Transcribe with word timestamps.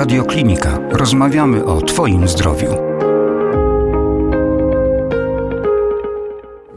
Radio 0.00 0.24
Klinika. 0.24 0.78
Rozmawiamy 0.90 1.64
o 1.64 1.82
Twoim 1.82 2.28
zdrowiu. 2.28 2.68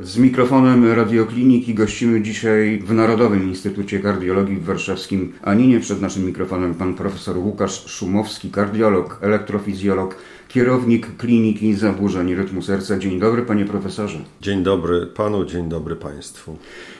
Z 0.01 0.17
mikrofonem 0.17 0.93
Radiokliniki 0.93 1.73
gościmy 1.73 2.21
dzisiaj 2.21 2.79
w 2.85 2.93
Narodowym 2.93 3.43
Instytucie 3.43 3.99
Kardiologii 3.99 4.55
w 4.55 4.65
warszawskim 4.65 5.33
Aninie. 5.41 5.79
Przed 5.79 6.01
naszym 6.01 6.25
mikrofonem 6.25 6.73
pan 6.73 6.93
profesor 6.93 7.37
Łukasz 7.37 7.85
Szumowski, 7.85 8.51
kardiolog, 8.51 9.19
elektrofizjolog, 9.21 10.15
kierownik 10.53 11.17
Kliniki 11.17 11.75
Zaburzeń 11.75 12.35
Rytmu 12.35 12.61
Serca. 12.61 12.97
Dzień 12.97 13.19
dobry 13.19 13.41
panie 13.41 13.65
profesorze. 13.65 14.19
Dzień 14.41 14.63
dobry 14.63 15.07
panu, 15.07 15.45
dzień 15.45 15.69
dobry 15.69 15.95
państwu. 15.95 16.57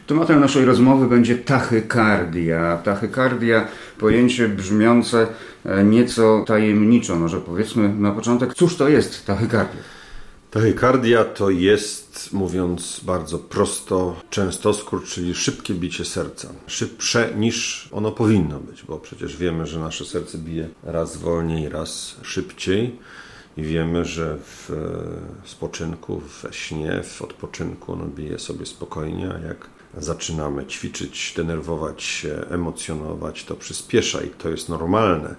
Tematem 0.08 0.40
naszej 0.40 0.66
rozmowy 0.66 1.08
będzie 1.08 1.38
tachykardia. 1.38 2.78
Tachykardia, 2.78 3.68
pojęcie 4.00 4.50
brzmiące 4.50 5.28
e, 5.66 5.84
nieco 5.84 6.44
tajemniczo. 6.48 7.16
Może 7.16 7.42
powiedzmy 7.42 7.94
na 7.94 8.12
początek, 8.12 8.54
cóż 8.54 8.76
to 8.76 8.90
jest 8.90 9.26
tachykardia? 9.26 9.82
Tachykardia 10.52 11.24
to 11.24 11.50
jest, 11.50 12.34
mówiąc 12.34 13.02
bardzo 13.04 13.40
prosto, 13.40 14.16
częstoskór, 14.30 15.04
czyli 15.04 15.36
szybkie 15.36 15.74
bicie 15.74 16.06
serca. 16.06 16.48
Szybsze 16.68 17.34
niż 17.38 17.90
ono 17.92 18.12
powinno 18.12 18.60
być, 18.60 18.84
bo 18.84 19.00
przecież 19.00 19.38
wiemy, 19.38 19.68
że 19.68 19.80
nasze 19.80 20.06
serce 20.06 20.38
bije 20.38 20.70
raz 20.84 21.18
wolniej, 21.18 21.70
raz 21.70 22.16
szybciej. 22.22 23.00
I 23.58 23.64
wiemy, 23.64 24.06
że 24.06 24.38
w 24.38 24.72
spoczynku, 25.46 26.22
we 26.44 26.54
śnie, 26.54 27.04
w 27.04 27.22
odpoczynku 27.22 27.94
ono 27.94 28.06
bije 28.06 28.40
sobie 28.40 28.66
spokojnie, 28.66 29.34
a 29.34 29.48
jak 29.48 29.70
zaczynamy 29.98 30.66
ćwiczyć, 30.66 31.34
denerwować 31.38 32.04
się, 32.04 32.46
emocjonować, 32.50 33.44
to 33.44 33.56
przyspiesza 33.56 34.22
i 34.22 34.30
to 34.30 34.50
jest 34.50 34.70
normalne. 34.70 35.36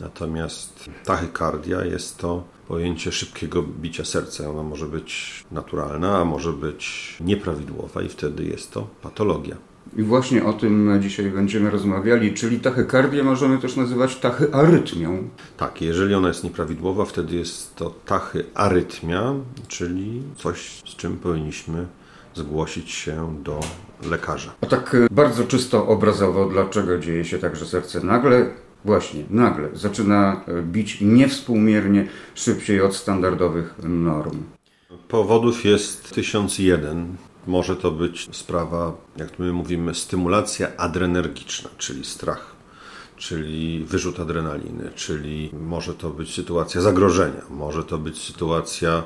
Natomiast 0.00 0.90
tachykardia 1.04 1.84
jest 1.84 2.16
to 2.18 2.44
pojęcie 2.68 3.12
szybkiego 3.12 3.62
bicia 3.62 4.04
serca. 4.04 4.50
Ona 4.50 4.62
może 4.62 4.86
być 4.86 5.44
naturalna, 5.50 6.18
a 6.18 6.24
może 6.24 6.52
być 6.52 7.16
nieprawidłowa 7.20 8.02
i 8.02 8.08
wtedy 8.08 8.44
jest 8.44 8.70
to 8.70 8.86
patologia. 9.02 9.56
I 9.96 10.02
właśnie 10.02 10.44
o 10.44 10.52
tym 10.52 10.98
dzisiaj 11.02 11.30
będziemy 11.30 11.70
rozmawiali, 11.70 12.34
czyli 12.34 12.60
tachykardię 12.60 13.22
możemy 13.22 13.58
też 13.58 13.76
nazywać 13.76 14.16
tachyarytmią. 14.16 15.28
Tak, 15.56 15.82
jeżeli 15.82 16.14
ona 16.14 16.28
jest 16.28 16.44
nieprawidłowa, 16.44 17.04
wtedy 17.04 17.36
jest 17.36 17.76
to 17.76 17.94
tachyarytmia, 18.06 19.34
czyli 19.68 20.22
coś, 20.36 20.82
z 20.86 20.96
czym 20.96 21.16
powinniśmy 21.16 21.86
zgłosić 22.34 22.90
się 22.90 23.36
do 23.44 23.60
lekarza. 24.10 24.54
A 24.60 24.66
tak 24.66 24.94
e, 24.94 25.06
bardzo 25.10 25.44
czysto 25.44 25.86
obrazowo, 25.86 26.46
dlaczego 26.46 26.98
dzieje 26.98 27.24
się 27.24 27.38
tak, 27.38 27.56
że 27.56 27.66
serce 27.66 28.04
nagle, 28.04 28.50
właśnie 28.84 29.24
nagle 29.30 29.68
zaczyna 29.72 30.40
e, 30.46 30.62
bić 30.62 31.00
niewspółmiernie 31.00 32.08
szybciej 32.34 32.80
od 32.80 32.96
standardowych 32.96 33.74
norm? 33.82 34.42
Powodów 35.08 35.64
jest 35.64 36.14
1001. 36.14 37.16
Może 37.48 37.76
to 37.76 37.90
być 37.90 38.28
sprawa, 38.32 38.92
jak 39.16 39.38
my 39.38 39.52
mówimy, 39.52 39.94
stymulacja 39.94 40.76
adrenergiczna, 40.76 41.70
czyli 41.78 42.04
strach, 42.04 42.56
czyli 43.16 43.84
wyrzut 43.84 44.20
adrenaliny, 44.20 44.90
czyli 44.94 45.50
może 45.60 45.94
to 45.94 46.10
być 46.10 46.34
sytuacja 46.34 46.80
zagrożenia, 46.80 47.42
może 47.50 47.84
to 47.84 47.98
być 47.98 48.22
sytuacja 48.22 49.02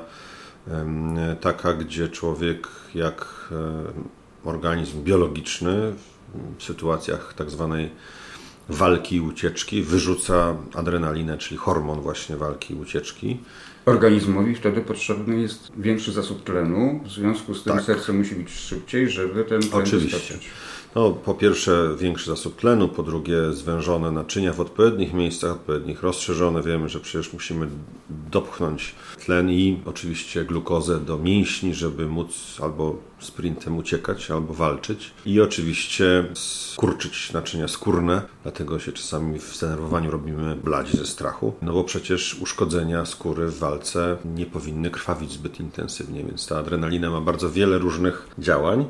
taka, 1.41 1.73
gdzie 1.73 2.09
człowiek 2.09 2.67
jak 2.95 3.49
organizm 4.43 5.03
biologiczny 5.03 5.93
w 6.57 6.63
sytuacjach 6.63 7.33
tak 7.33 7.49
zwanej 7.49 7.89
walki 8.69 9.15
i 9.15 9.21
ucieczki 9.21 9.81
wyrzuca 9.81 10.55
adrenalinę, 10.73 11.37
czyli 11.37 11.57
hormon 11.57 12.01
właśnie 12.01 12.37
walki 12.37 12.73
i 12.73 12.77
ucieczki. 12.77 13.39
Organizmowi 13.85 14.55
wtedy 14.55 14.81
potrzebny 14.81 15.41
jest 15.41 15.71
większy 15.77 16.11
zasób 16.11 16.43
tlenu, 16.43 16.99
w 17.05 17.11
związku 17.11 17.53
z 17.53 17.63
tym 17.63 17.73
tak. 17.73 17.83
serce 17.83 18.13
musi 18.13 18.35
być 18.35 18.49
szybciej, 18.49 19.09
żeby 19.09 19.43
ten 19.43 19.61
tlen 19.61 19.83
Oczywiście. 19.83 20.17
dostarczyć. 20.17 20.49
No, 20.95 21.11
po 21.11 21.33
pierwsze 21.33 21.95
większy 21.99 22.29
zasób 22.29 22.55
tlenu, 22.55 22.87
po 22.87 23.03
drugie 23.03 23.53
zwężone 23.53 24.11
naczynia 24.11 24.53
w 24.53 24.59
odpowiednich 24.59 25.13
miejscach, 25.13 25.51
odpowiednich 25.51 26.03
rozszerzone. 26.03 26.61
Wiemy, 26.61 26.89
że 26.89 26.99
przecież 26.99 27.33
musimy 27.33 27.67
dopchnąć 28.31 28.95
tlen 29.25 29.49
i 29.49 29.81
oczywiście 29.85 30.45
glukozę 30.45 30.99
do 30.99 31.17
mięśni, 31.17 31.73
żeby 31.73 32.05
móc 32.05 32.59
albo 32.61 32.95
sprintem 33.19 33.77
uciekać, 33.77 34.31
albo 34.31 34.53
walczyć. 34.53 35.11
I 35.25 35.41
oczywiście 35.41 36.25
skurczyć 36.33 37.33
naczynia 37.33 37.67
skórne, 37.67 38.21
dlatego 38.43 38.79
się 38.79 38.91
czasami 38.91 39.39
w 39.39 39.55
zdenerwowaniu 39.55 40.11
robimy 40.11 40.55
bladzi 40.55 40.97
ze 40.97 41.05
strachu, 41.05 41.53
no 41.61 41.73
bo 41.73 41.83
przecież 41.83 42.37
uszkodzenia 42.41 43.05
skóry 43.05 43.47
w 43.47 43.59
walce 43.59 44.17
nie 44.35 44.45
powinny 44.45 44.89
krwawić 44.89 45.31
zbyt 45.31 45.59
intensywnie, 45.59 46.23
więc 46.23 46.47
ta 46.47 46.57
adrenalina 46.57 47.11
ma 47.11 47.21
bardzo 47.21 47.49
wiele 47.49 47.77
różnych 47.77 48.27
działań 48.39 48.85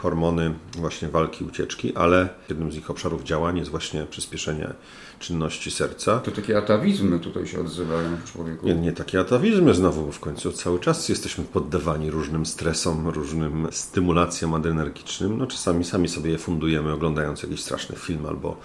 hormony 0.00 0.54
właśnie 0.72 1.08
walki, 1.08 1.44
ucieczki, 1.44 1.96
ale 1.96 2.28
jednym 2.48 2.72
z 2.72 2.76
ich 2.76 2.90
obszarów 2.90 3.24
działań 3.24 3.58
jest 3.58 3.70
właśnie 3.70 4.06
przyspieszenie 4.10 4.74
czynności 5.18 5.70
serca. 5.70 6.18
To 6.18 6.30
takie 6.30 6.58
atawizmy 6.58 7.18
tutaj 7.18 7.46
się 7.46 7.60
odzywają 7.60 8.16
w 8.16 8.32
człowieku. 8.32 8.66
Nie, 8.66 8.74
nie 8.74 8.92
takie 8.92 9.20
atawizmy 9.20 9.74
znowu, 9.74 10.06
bo 10.06 10.12
w 10.12 10.20
końcu 10.20 10.52
cały 10.52 10.80
czas 10.80 11.08
jesteśmy 11.08 11.44
poddawani 11.44 12.10
różnym 12.10 12.46
stresom, 12.46 13.08
różnym 13.08 13.68
stymulacjom 13.70 14.54
adrenergicznym. 14.54 15.38
No 15.38 15.46
czasami 15.46 15.84
sami 15.84 16.08
sobie 16.08 16.30
je 16.30 16.38
fundujemy 16.38 16.92
oglądając 16.92 17.42
jakiś 17.42 17.60
straszny 17.60 17.96
film 17.96 18.26
albo 18.26 18.56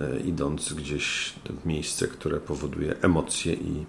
e, 0.00 0.20
idąc 0.20 0.72
gdzieś 0.72 1.32
w 1.62 1.66
miejsce, 1.66 2.08
które 2.08 2.40
powoduje 2.40 2.94
emocje 3.02 3.54
i 3.54 3.86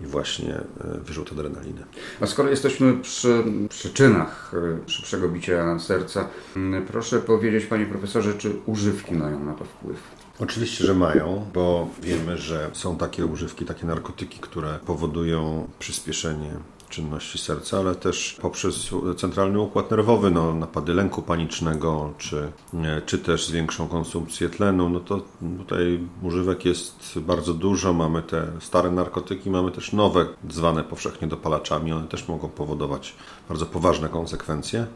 i 0.00 0.06
właśnie 0.06 0.54
e, 0.54 0.64
wyrzut 1.04 1.32
adrenaliny. 1.32 1.82
A 2.20 2.26
skoro 2.26 2.50
jesteśmy 2.50 2.98
przy 3.02 3.44
przyczynach 3.68 4.52
e, 4.86 4.90
szybszego 4.90 5.28
bicia 5.28 5.78
serca, 5.78 6.28
proszę 6.88 7.18
powiedzieć, 7.18 7.66
panie 7.66 7.86
profesorze, 7.86 8.34
czy 8.34 8.52
używki 8.66 9.14
mają 9.14 9.44
na 9.44 9.54
to 9.54 9.64
wpływ? 9.64 9.98
Oczywiście, 10.40 10.84
że 10.84 10.94
mają, 10.94 11.46
bo 11.54 11.88
wiemy, 12.02 12.38
że 12.38 12.70
są 12.72 12.96
takie 12.96 13.26
używki, 13.26 13.64
takie 13.64 13.86
narkotyki, 13.86 14.38
które 14.38 14.78
powodują 14.86 15.68
przyspieszenie 15.78 16.50
czynności 16.88 17.38
serca, 17.38 17.78
ale 17.78 17.94
też 17.94 18.36
poprzez 18.42 18.90
centralny 19.16 19.60
układ 19.60 19.90
nerwowy, 19.90 20.30
no, 20.30 20.54
napady 20.54 20.94
lęku 20.94 21.22
panicznego, 21.22 22.14
czy, 22.18 22.52
czy 23.06 23.18
też 23.18 23.46
zwiększą 23.46 23.88
konsumpcję 23.88 24.48
tlenu, 24.48 24.88
no 24.88 25.00
to 25.00 25.20
tutaj 25.58 26.00
używek 26.22 26.64
jest 26.64 27.18
bardzo 27.18 27.54
dużo. 27.54 27.92
Mamy 27.92 28.22
te 28.22 28.46
stare 28.60 28.90
narkotyki, 28.90 29.50
mamy 29.50 29.70
też 29.70 29.92
nowe, 29.92 30.26
zwane 30.50 30.84
powszechnie 30.84 31.28
dopalaczami. 31.28 31.92
One 31.92 32.08
też 32.08 32.28
mogą 32.28 32.48
powodować 32.48 33.14
bardzo 33.48 33.66
poważne 33.66 34.08
konsekwencje 34.08 34.86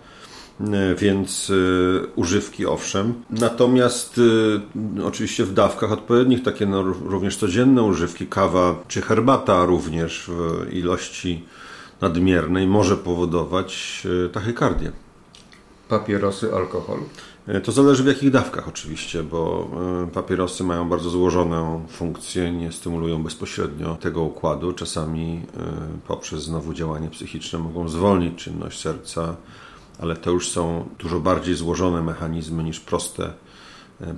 więc 0.99 1.51
y, 1.51 2.07
używki 2.17 2.67
owszem. 2.67 3.15
Natomiast 3.31 4.19
y, 4.19 5.05
oczywiście 5.05 5.45
w 5.45 5.55
dawkach 5.55 5.93
odpowiednich, 5.93 6.43
takie 6.43 6.67
no, 6.67 6.83
również 6.83 7.37
codzienne 7.37 7.83
używki, 7.83 8.27
kawa 8.27 8.75
czy 8.89 9.03
herbata 9.03 9.65
również 9.65 10.25
w 10.29 10.67
ilości 10.73 11.45
nadmiernej 12.03 12.67
może 12.67 12.97
powodować 12.97 14.03
e, 14.27 14.29
tachykardię. 14.29 14.93
Papierosy, 15.89 16.55
alkohol? 16.55 16.99
E, 17.47 17.61
to 17.61 17.73
zależy 17.73 18.03
w 18.03 18.07
jakich 18.07 18.31
dawkach 18.31 18.69
oczywiście, 18.69 19.23
bo 19.23 19.71
e, 20.03 20.11
papierosy 20.11 20.65
mają 20.65 20.89
bardzo 20.89 21.11
złożoną 21.11 21.87
funkcję, 21.89 22.53
nie 22.53 22.73
stymulują 22.73 23.23
bezpośrednio 23.23 23.95
tego 23.95 24.23
układu. 24.23 24.73
Czasami 24.73 25.43
poprzez 26.07 26.43
znowu 26.43 26.75
działanie 26.75 27.09
psychiczne 27.09 27.59
mogą 27.59 27.89
zwolnić 27.89 28.45
czynność 28.45 28.81
serca, 28.81 29.37
ale 29.99 30.17
to 30.17 30.31
już 30.31 30.51
są 30.51 30.89
dużo 30.99 31.21
bardziej 31.21 31.55
złożone 31.55 32.03
mechanizmy 32.03 32.65
niż 32.65 32.81
proste 32.81 33.33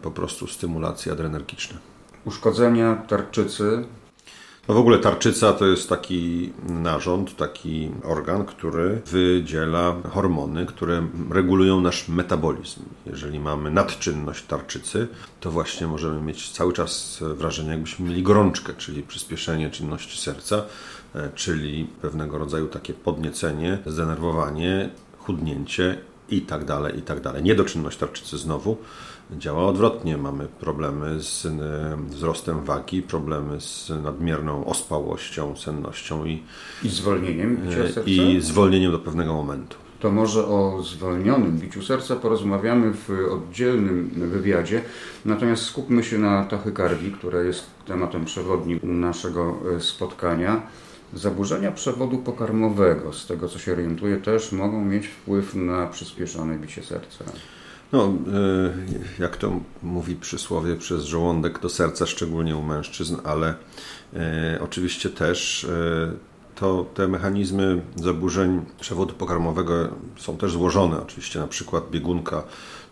po 0.03 0.11
prostu 0.11 0.47
stymulacje 0.47 1.13
adrenergiczne. 1.13 1.79
Uszkodzenia 2.25 2.97
tarczycy 3.09 3.85
no 4.69 4.75
w 4.75 4.79
ogóle 4.79 4.99
tarczyca 4.99 5.53
to 5.53 5.67
jest 5.67 5.89
taki 5.89 6.53
narząd, 6.69 7.37
taki 7.37 7.91
organ, 8.05 8.45
który 8.45 9.01
wydziela 9.07 9.97
hormony, 10.11 10.67
które 10.67 11.07
regulują 11.31 11.81
nasz 11.81 12.09
metabolizm. 12.09 12.81
Jeżeli 13.07 13.41
mamy 13.41 13.71
nadczynność 13.71 14.45
tarczycy, 14.47 15.09
to 15.41 15.51
właśnie 15.51 15.87
możemy 15.87 16.21
mieć 16.21 16.51
cały 16.51 16.73
czas 16.73 17.19
wrażenie, 17.21 17.71
jakbyśmy 17.71 18.09
mieli 18.09 18.23
gorączkę, 18.23 18.73
czyli 18.79 19.03
przyspieszenie 19.03 19.71
czynności 19.71 20.19
serca, 20.19 20.63
e, 21.15 21.31
czyli 21.35 21.87
pewnego 22.03 22.39
rodzaju 22.39 22.69
takie 22.69 22.95
podniecenie, 22.95 23.79
zdenerwowanie, 23.87 24.91
chudnięcie 25.19 25.99
i 26.29 26.41
tak 26.41 26.65
dalej, 26.65 26.99
i 26.99 27.03
tak 27.03 27.21
dalej. 27.21 27.43
Niedoczynność 27.43 27.99
tarczycy 27.99 28.39
znowu 28.39 28.77
działa 29.33 29.67
odwrotnie. 29.67 30.19
Mamy 30.19 30.49
problemy 30.61 31.21
z 31.21 31.47
wzrostem 32.09 32.65
wagi, 32.65 33.03
problemy 33.03 33.61
z 33.61 33.93
nadmierną 34.03 34.65
ospałością, 34.65 35.57
sennością 35.57 36.25
i, 36.25 36.43
I 36.83 36.89
zwolnieniem 36.89 37.59
e, 37.97 38.11
i 38.11 38.41
zwolnieniem 38.41 38.93
do 38.93 38.99
pewnego 38.99 39.35
momentu. 39.35 39.77
to 40.01 40.11
może 40.11 40.47
o 40.47 40.83
zwolnionym 40.83 41.59
biciu 41.59 41.83
serca 41.83 42.17
porozmawiamy 42.17 42.93
w 42.93 43.11
oddzielnym 43.33 44.11
wywiadzie. 44.15 44.83
Natomiast 45.25 45.63
skupmy 45.63 46.05
się 46.05 46.19
na 46.19 46.45
tachykardii, 46.45 47.13
która 47.13 47.43
jest 47.43 47.67
tematem 47.87 48.25
przewodnim 48.25 48.81
naszego 48.83 49.57
e, 49.77 49.81
spotkania. 49.81 50.63
Zaburzenia 51.15 51.73
przewodu 51.73 52.19
pokarmowego, 52.19 53.13
z 53.13 53.27
tego 53.27 53.49
co 53.49 53.59
się 53.59 53.73
orientuję, 53.73 54.17
też 54.17 54.53
mogą 54.53 54.85
mieć 54.85 55.07
wpływ 55.07 55.55
na 55.55 55.87
przyspieszone 55.87 56.59
bicie 56.59 56.83
serca. 56.83 57.25
No, 57.93 58.05
e, 58.05 59.23
jak 59.23 59.37
to 59.37 59.61
mówi 59.83 60.17
przysłowie, 60.17 60.77
przez 60.77 61.05
żołądek 61.05 61.61
do 61.61 61.69
serca, 61.69 62.07
szczególnie 62.07 62.57
u 62.57 62.63
mężczyzn, 62.63 63.17
ale 63.25 63.55
e, 64.15 64.59
oczywiście 64.63 65.11
też 65.11 65.67
to 66.55 66.87
te 66.95 67.09
mechanizmy 67.09 67.83
zaburzeń 67.97 68.65
przewodu 68.81 69.15
pokarmowego 69.15 69.89
są 70.17 70.37
też 70.37 70.53
złożone. 70.53 71.03
Oczywiście 71.03 71.39
na 71.41 71.47
przykład 71.47 71.91
biegunka, 71.91 72.43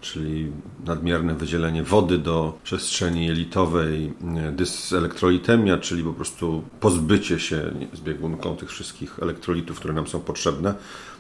czyli 0.02 0.52
nadmierne 0.84 1.34
wydzielenie 1.34 1.82
wody 1.82 2.18
do 2.18 2.58
przestrzeni 2.64 3.26
jelitowej, 3.26 4.12
dyselektrolitemia, 4.52 5.78
czyli 5.78 6.04
po 6.04 6.12
prostu 6.12 6.62
pozbycie 6.80 7.38
się 7.38 7.72
z 7.92 8.00
biegunką 8.00 8.56
tych 8.56 8.70
wszystkich 8.70 9.18
elektrolitów, 9.22 9.78
które 9.78 9.94
nam 9.94 10.06
są 10.06 10.20
potrzebne, 10.20 10.74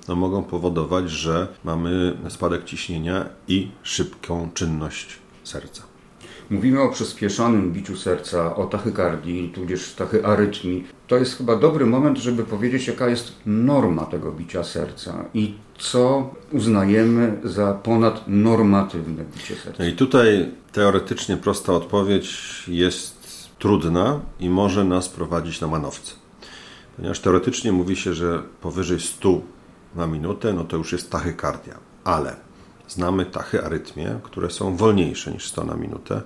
no 0.08 0.16
mogą 0.16 0.44
powodować, 0.44 1.10
że 1.10 1.48
mamy 1.64 2.16
spadek 2.28 2.64
ciśnienia 2.64 3.26
i 3.48 3.68
szybką 3.82 4.50
czynność 4.54 5.18
serca. 5.44 5.91
Mówimy 6.52 6.80
o 6.80 6.88
przyspieszonym 6.88 7.72
biciu 7.72 7.96
serca, 7.96 8.56
o 8.56 8.66
tachykardii, 8.66 9.48
tudzież 9.54 9.94
tachyarytmii. 9.94 10.86
To 11.06 11.16
jest 11.16 11.36
chyba 11.36 11.56
dobry 11.56 11.86
moment, 11.86 12.18
żeby 12.18 12.44
powiedzieć, 12.44 12.86
jaka 12.86 13.08
jest 13.08 13.32
norma 13.46 14.04
tego 14.04 14.32
bicia 14.32 14.64
serca 14.64 15.24
i 15.34 15.54
co 15.78 16.34
uznajemy 16.52 17.40
za 17.44 17.72
ponadnormatywne 17.72 19.24
bicie 19.24 19.54
serca. 19.54 19.84
I 19.84 19.92
tutaj 19.92 20.50
teoretycznie 20.72 21.36
prosta 21.36 21.72
odpowiedź 21.72 22.62
jest 22.68 23.48
trudna 23.58 24.20
i 24.40 24.50
może 24.50 24.84
nas 24.84 25.08
prowadzić 25.08 25.60
na 25.60 25.66
manowce. 25.66 26.14
Ponieważ 26.96 27.20
teoretycznie 27.20 27.72
mówi 27.72 27.96
się, 27.96 28.14
że 28.14 28.42
powyżej 28.60 29.00
100 29.00 29.40
na 29.96 30.06
minutę, 30.06 30.52
no 30.52 30.64
to 30.64 30.76
już 30.76 30.92
jest 30.92 31.10
tachykardia. 31.10 31.78
Ale 32.04 32.36
Znamy 32.92 33.26
tachy 33.26 33.64
arytmie, 33.64 34.18
które 34.22 34.50
są 34.50 34.76
wolniejsze 34.76 35.32
niż 35.32 35.48
100 35.48 35.64
na 35.64 35.74
minutę 35.74 36.22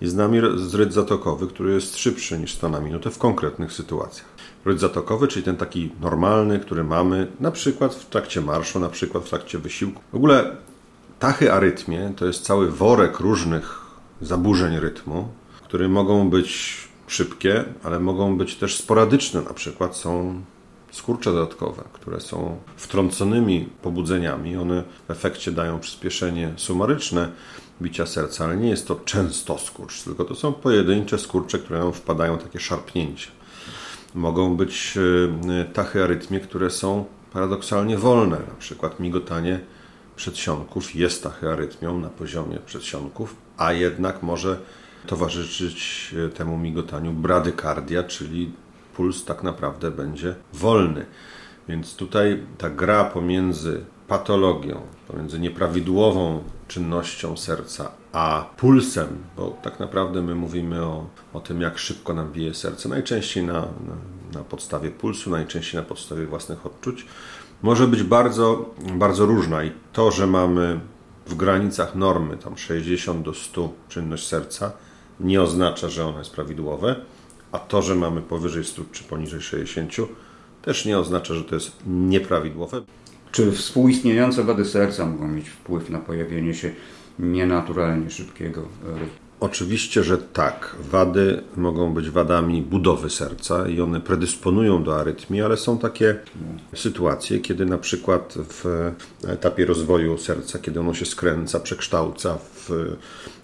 i 0.00 0.08
znamy 0.08 0.58
zryt 0.58 0.92
zatokowy, 0.92 1.46
który 1.46 1.72
jest 1.72 1.96
szybszy 1.96 2.38
niż 2.38 2.54
100 2.54 2.68
na 2.68 2.80
minutę 2.80 3.10
w 3.10 3.18
konkretnych 3.18 3.72
sytuacjach. 3.72 4.26
Rytm 4.64 4.80
zatokowy, 4.80 5.28
czyli 5.28 5.44
ten 5.44 5.56
taki 5.56 5.90
normalny, 6.00 6.58
który 6.58 6.84
mamy 6.84 7.26
na 7.40 7.50
przykład 7.50 7.94
w 7.94 8.06
trakcie 8.06 8.40
marszu, 8.40 8.80
na 8.80 8.88
przykład 8.88 9.24
w 9.24 9.28
trakcie 9.28 9.58
wysiłku. 9.58 10.02
W 10.12 10.14
ogóle 10.14 10.56
tachy 11.18 11.52
arytmie 11.52 12.12
to 12.16 12.26
jest 12.26 12.44
cały 12.44 12.70
worek 12.70 13.20
różnych 13.20 13.80
zaburzeń 14.20 14.80
rytmu, 14.80 15.28
które 15.64 15.88
mogą 15.88 16.30
być 16.30 16.78
szybkie, 17.06 17.64
ale 17.82 18.00
mogą 18.00 18.36
być 18.38 18.56
też 18.56 18.76
sporadyczne. 18.76 19.42
Na 19.42 19.54
przykład 19.54 19.96
są 19.96 20.42
skurcze 20.92 21.32
dodatkowe, 21.32 21.82
które 21.92 22.20
są 22.20 22.56
wtrąconymi 22.76 23.68
pobudzeniami. 23.82 24.56
One 24.56 24.84
w 25.08 25.10
efekcie 25.10 25.52
dają 25.52 25.80
przyspieszenie 25.80 26.52
sumaryczne 26.56 27.28
bicia 27.82 28.06
serca, 28.06 28.44
ale 28.44 28.56
nie 28.56 28.68
jest 28.68 28.88
to 28.88 28.96
często 29.04 29.58
skurcz, 29.58 30.02
tylko 30.02 30.24
to 30.24 30.34
są 30.34 30.52
pojedyncze 30.52 31.18
skurcze, 31.18 31.58
które 31.58 31.78
nam 31.78 31.92
wpadają 31.92 32.38
takie 32.38 32.60
szarpnięcia. 32.60 33.30
Mogą 34.14 34.56
być 34.56 34.98
e, 35.60 35.64
tachyarytmie, 35.64 36.40
które 36.40 36.70
są 36.70 37.04
paradoksalnie 37.32 37.98
wolne, 37.98 38.36
na 38.36 38.54
przykład 38.58 39.00
migotanie 39.00 39.60
przedsionków 40.16 40.94
jest 40.94 41.22
tachyarytmią 41.22 41.98
na 41.98 42.08
poziomie 42.08 42.58
przedsionków, 42.66 43.36
a 43.56 43.72
jednak 43.72 44.22
może 44.22 44.58
towarzyszyć 45.06 46.10
e, 46.26 46.28
temu 46.28 46.58
migotaniu 46.58 47.12
bradykardia, 47.12 48.02
czyli 48.02 48.52
puls 48.96 49.24
tak 49.24 49.42
naprawdę 49.42 49.90
będzie 49.90 50.34
wolny. 50.52 51.06
Więc 51.68 51.96
tutaj 51.96 52.42
ta 52.58 52.70
gra 52.70 53.04
pomiędzy 53.04 53.84
patologią, 54.08 54.80
pomiędzy 55.08 55.40
nieprawidłową 55.40 56.42
czynnością 56.68 57.36
serca, 57.36 57.90
a 58.12 58.46
pulsem, 58.56 59.08
bo 59.36 59.56
tak 59.62 59.80
naprawdę 59.80 60.22
my 60.22 60.34
mówimy 60.34 60.82
o, 60.82 61.06
o 61.32 61.40
tym, 61.40 61.60
jak 61.60 61.78
szybko 61.78 62.14
nam 62.14 62.32
bije 62.32 62.54
serce, 62.54 62.88
najczęściej 62.88 63.44
na, 63.44 63.52
na, 63.60 63.96
na 64.34 64.44
podstawie 64.44 64.90
pulsu, 64.90 65.30
najczęściej 65.30 65.80
na 65.80 65.86
podstawie 65.86 66.26
własnych 66.26 66.66
odczuć, 66.66 67.06
może 67.62 67.88
być 67.88 68.02
bardzo, 68.02 68.74
bardzo 68.94 69.26
różna. 69.26 69.64
I 69.64 69.72
to, 69.92 70.10
że 70.10 70.26
mamy 70.26 70.80
w 71.26 71.34
granicach 71.34 71.94
normy, 71.94 72.36
tam 72.36 72.58
60 72.58 73.24
do 73.24 73.34
100 73.34 73.72
czynność 73.88 74.26
serca, 74.26 74.72
nie 75.20 75.42
oznacza, 75.42 75.88
że 75.88 76.06
ono 76.06 76.18
jest 76.18 76.32
prawidłowe 76.32 76.96
a 77.52 77.58
to, 77.58 77.82
że 77.82 77.94
mamy 77.94 78.22
powyżej 78.22 78.64
100 78.64 78.82
czy 78.92 79.04
poniżej 79.04 79.40
60, 79.40 79.92
też 80.62 80.84
nie 80.84 80.98
oznacza, 80.98 81.34
że 81.34 81.44
to 81.44 81.54
jest 81.54 81.72
nieprawidłowe. 81.86 82.82
Czy 83.32 83.52
współistniejące 83.52 84.44
wady 84.44 84.64
serca 84.64 85.06
mogą 85.06 85.28
mieć 85.28 85.48
wpływ 85.48 85.90
na 85.90 85.98
pojawienie 85.98 86.54
się 86.54 86.72
nienaturalnie 87.18 88.10
szybkiego 88.10 88.62
rytmu? 88.84 89.21
Oczywiście, 89.42 90.04
że 90.04 90.18
tak. 90.18 90.76
Wady 90.90 91.42
mogą 91.56 91.94
być 91.94 92.10
wadami 92.10 92.62
budowy 92.62 93.10
serca 93.10 93.68
i 93.68 93.80
one 93.80 94.00
predysponują 94.00 94.82
do 94.82 95.00
arytmii, 95.00 95.42
ale 95.42 95.56
są 95.56 95.78
takie 95.78 96.16
sytuacje, 96.74 97.40
kiedy 97.40 97.66
na 97.66 97.78
przykład 97.78 98.34
w 98.36 98.92
etapie 99.28 99.66
rozwoju 99.66 100.18
serca, 100.18 100.58
kiedy 100.58 100.80
ono 100.80 100.94
się 100.94 101.06
skręca, 101.06 101.60
przekształca 101.60 102.38
w, 102.54 102.70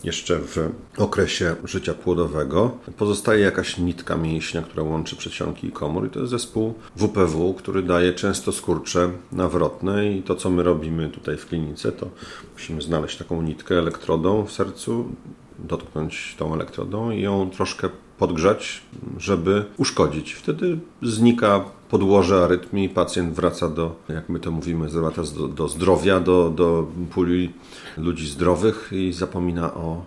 jeszcze 0.04 0.38
w 0.38 0.70
okresie 0.98 1.56
życia 1.64 1.94
płodowego, 1.94 2.78
pozostaje 2.96 3.40
jakaś 3.40 3.78
nitka 3.78 4.16
mięśnia, 4.16 4.62
która 4.62 4.82
łączy 4.82 5.16
przedsionki 5.16 5.66
i 5.66 5.72
komór 5.72 6.06
i 6.06 6.10
to 6.10 6.20
jest 6.20 6.30
zespół 6.30 6.74
WPW, 6.96 7.54
który 7.54 7.82
daje 7.82 8.12
często 8.12 8.52
skurcze 8.52 9.10
nawrotne 9.32 10.12
i 10.12 10.22
to, 10.22 10.34
co 10.34 10.50
my 10.50 10.62
robimy 10.62 11.10
tutaj 11.10 11.36
w 11.36 11.46
klinice, 11.46 11.92
to 11.92 12.08
musimy 12.52 12.82
znaleźć 12.82 13.16
taką 13.16 13.42
nitkę 13.42 13.78
elektrodą 13.78 14.46
w 14.46 14.52
sercu, 14.52 15.08
dotknąć 15.58 16.36
tą 16.38 16.54
elektrodą 16.54 17.10
i 17.10 17.20
ją 17.20 17.50
troszkę 17.50 17.88
podgrzać, 18.18 18.82
żeby 19.18 19.64
uszkodzić. 19.76 20.32
Wtedy 20.32 20.78
znika 21.02 21.64
podłoże 21.90 22.44
arytmii, 22.44 22.88
pacjent 22.88 23.34
wraca 23.34 23.68
do, 23.68 23.96
jak 24.08 24.28
my 24.28 24.40
to 24.40 24.50
mówimy, 24.50 24.88
do, 25.36 25.48
do 25.48 25.68
zdrowia, 25.68 26.20
do, 26.20 26.50
do 26.50 26.86
puli 27.10 27.52
ludzi 27.96 28.28
zdrowych 28.28 28.90
i 28.92 29.12
zapomina 29.12 29.74
o, 29.74 30.04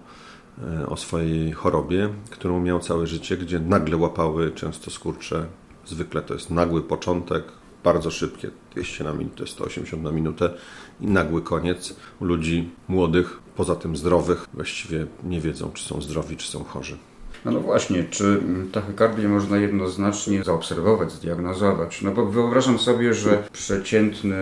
e, 0.82 0.90
o 0.90 0.98
swojej 0.98 1.52
chorobie, 1.52 2.10
którą 2.30 2.60
miał 2.60 2.80
całe 2.80 3.08
życie, 3.08 3.38
gdzie 3.38 3.60
nagle 3.60 3.98
łapały 3.98 4.52
często 4.52 4.92
skurcze. 4.92 5.46
Zwykle 5.86 6.22
to 6.22 6.34
jest 6.34 6.50
nagły 6.50 6.82
początek, 6.82 7.44
bardzo 7.84 8.12
szybkie, 8.12 8.50
200 8.72 9.04
na 9.04 9.14
minutę, 9.14 9.48
180 9.48 10.04
na 10.04 10.12
minutę 10.12 10.54
i 11.02 11.08
nagły 11.08 11.42
koniec. 11.42 11.96
Ludzi 12.22 12.70
młodych, 12.88 13.40
poza 13.56 13.76
tym 13.76 13.98
zdrowych, 13.98 14.48
właściwie 14.54 15.08
nie 15.24 15.42
wiedzą, 15.42 15.72
czy 15.74 15.84
są 15.84 16.02
zdrowi, 16.02 16.38
czy 16.38 16.48
są 16.48 16.64
chorzy. 16.64 16.98
No, 17.46 17.52
no 17.52 17.60
właśnie, 17.60 18.04
czy 18.04 18.42
tachykardię 18.72 19.28
można 19.28 19.58
jednoznacznie 19.58 20.44
zaobserwować, 20.44 21.12
zdiagnozować? 21.12 22.02
No 22.02 22.12
bo 22.12 22.26
wyobrażam 22.26 22.80
sobie, 22.80 23.14
że 23.14 23.44
przeciętny 23.54 24.36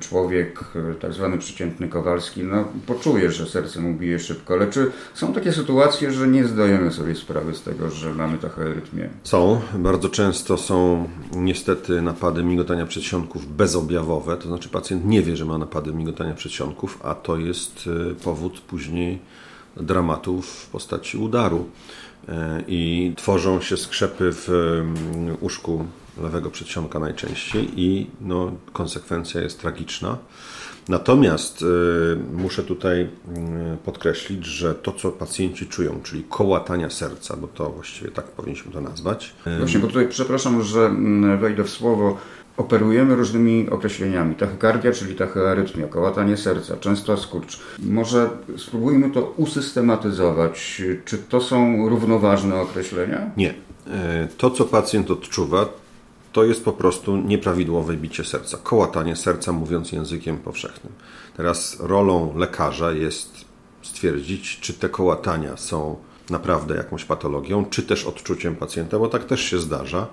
człowiek, 0.00 0.60
tak 1.00 1.12
zwany 1.12 1.38
przeciętny 1.38 1.88
Kowalski, 1.88 2.44
no 2.44 2.64
poczuje, 2.86 3.32
że 3.32 3.46
serce 3.46 3.80
mu 3.80 3.94
bije 3.94 4.18
szybko, 4.18 4.54
ale 4.54 4.66
czy 4.66 4.92
są 5.14 5.32
takie 5.32 5.52
sytuacje, 5.52 6.12
że 6.12 6.28
nie 6.28 6.44
zdajemy 6.44 6.92
sobie 6.92 7.14
sprawy 7.14 7.54
z 7.54 7.62
tego, 7.62 7.90
że 7.90 8.14
mamy 8.14 8.38
tachyarytmię? 8.38 9.08
Są. 9.22 9.60
Bardzo 9.74 10.08
często 10.08 10.58
są 10.58 11.08
niestety 11.36 12.02
napady 12.02 12.44
migotania 12.44 12.86
przedsionków 12.86 13.56
bezobjawowe, 13.56 14.36
to 14.36 14.48
znaczy 14.48 14.68
pacjent 14.68 15.04
nie 15.04 15.22
wie, 15.22 15.36
że 15.36 15.44
ma 15.44 15.58
napady 15.58 15.92
migotania 15.92 16.34
przedsionków, 16.34 16.98
a 17.02 17.14
to 17.14 17.36
jest 17.36 17.86
y, 18.10 18.14
powód 18.14 18.60
później 18.60 19.18
dramatów 19.76 20.46
w 20.46 20.70
postaci 20.70 21.18
udaru. 21.18 21.66
E, 22.28 22.62
i 22.68 23.12
tworzą 23.16 23.60
się 23.60 23.76
skrzepy 23.76 24.32
w 24.32 24.48
mm, 24.48 25.36
uszku 25.40 25.86
lewego 26.22 26.50
przedsionka 26.50 26.98
najczęściej 26.98 27.80
i 27.80 28.10
no, 28.20 28.52
konsekwencja 28.72 29.40
jest 29.40 29.60
tragiczna. 29.60 30.18
Natomiast 30.88 31.62
y, 31.62 31.66
muszę 32.32 32.62
tutaj 32.62 33.00
y, 33.02 33.08
podkreślić, 33.84 34.46
że 34.46 34.74
to, 34.74 34.92
co 34.92 35.12
pacjenci 35.12 35.66
czują, 35.66 36.00
czyli 36.02 36.24
kołatania 36.28 36.90
serca, 36.90 37.36
bo 37.36 37.48
to 37.48 37.70
właściwie 37.70 38.10
tak 38.10 38.24
powinniśmy 38.24 38.72
to 38.72 38.80
nazwać. 38.80 39.34
Właśnie, 39.58 39.80
bo 39.80 39.86
tutaj 39.86 40.08
przepraszam, 40.08 40.62
że 40.62 40.80
mm, 40.80 41.38
wejdę 41.38 41.64
w 41.64 41.70
słowo 41.70 42.18
Operujemy 42.56 43.14
różnymi 43.14 43.70
określeniami. 43.70 44.34
Tachykardia, 44.34 44.92
czyli 44.92 45.14
tachyarytmia, 45.14 45.86
kołatanie 45.86 46.36
serca, 46.36 46.76
często 46.76 47.16
skurcz. 47.16 47.60
Może 47.78 48.30
spróbujmy 48.56 49.10
to 49.10 49.34
usystematyzować. 49.36 50.82
Czy 51.04 51.18
to 51.18 51.40
są 51.40 51.88
równoważne 51.88 52.60
określenia? 52.60 53.30
Nie. 53.36 53.54
E, 53.90 54.28
to, 54.38 54.50
co 54.50 54.64
pacjent 54.64 55.10
odczuwa, 55.10 55.68
to 56.32 56.44
jest 56.44 56.64
po 56.64 56.72
prostu 56.72 57.16
nieprawidłowe 57.16 57.96
bicie 57.96 58.24
serca, 58.24 58.58
kołatanie 58.62 59.16
serca, 59.16 59.52
mówiąc 59.52 59.92
językiem 59.92 60.38
powszechnym. 60.38 60.92
Teraz 61.36 61.76
rolą 61.80 62.38
lekarza 62.38 62.92
jest 62.92 63.44
stwierdzić, 63.82 64.60
czy 64.60 64.74
te 64.74 64.88
kołatania 64.88 65.56
są 65.56 65.96
naprawdę 66.30 66.74
jakąś 66.76 67.04
patologią, 67.04 67.64
czy 67.64 67.82
też 67.82 68.04
odczuciem 68.04 68.56
pacjenta, 68.56 68.98
bo 68.98 69.08
tak 69.08 69.24
też 69.24 69.40
się 69.40 69.58
zdarza. 69.58 70.06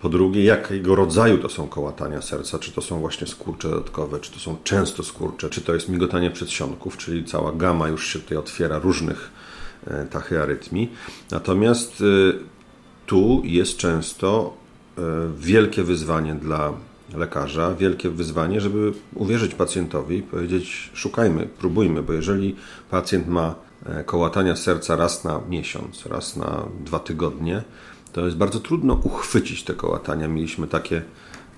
Po 0.00 0.08
drugie, 0.08 0.44
jakiego 0.44 0.94
rodzaju 0.94 1.38
to 1.38 1.48
są 1.48 1.68
kołatania 1.68 2.22
serca, 2.22 2.58
czy 2.58 2.72
to 2.72 2.82
są 2.82 3.00
właśnie 3.00 3.26
skurcze 3.26 3.68
dodatkowe, 3.68 4.20
czy 4.20 4.32
to 4.32 4.38
są 4.38 4.56
często 4.64 5.02
skurcze, 5.02 5.50
czy 5.50 5.60
to 5.60 5.74
jest 5.74 5.88
migotanie 5.88 6.30
przedsionków, 6.30 6.96
czyli 6.96 7.24
cała 7.24 7.52
gama 7.52 7.88
już 7.88 8.06
się 8.06 8.18
tutaj 8.18 8.38
otwiera 8.38 8.78
różnych 8.78 9.30
e, 9.86 10.06
tachyarytmii. 10.06 10.92
Natomiast 11.30 12.00
e, 12.00 12.04
tu 13.06 13.42
jest 13.44 13.76
często 13.76 14.56
e, 14.98 15.02
wielkie 15.38 15.82
wyzwanie 15.82 16.34
dla 16.34 16.72
lekarza, 17.14 17.74
wielkie 17.74 18.10
wyzwanie, 18.10 18.60
żeby 18.60 18.92
uwierzyć 19.14 19.54
pacjentowi 19.54 20.16
i 20.16 20.22
powiedzieć: 20.22 20.90
szukajmy, 20.94 21.48
próbujmy, 21.58 22.02
bo 22.02 22.12
jeżeli 22.12 22.56
pacjent 22.90 23.28
ma 23.28 23.54
kołatania 24.06 24.56
serca 24.56 24.96
raz 24.96 25.24
na 25.24 25.40
miesiąc, 25.48 26.06
raz 26.06 26.36
na 26.36 26.64
dwa 26.84 26.98
tygodnie, 26.98 27.62
to 28.12 28.24
jest 28.24 28.36
bardzo 28.36 28.60
trudno 28.60 28.94
uchwycić 28.94 29.64
te 29.64 29.74
kołatania. 29.74 30.28
Mieliśmy 30.28 30.66
takie 30.66 31.02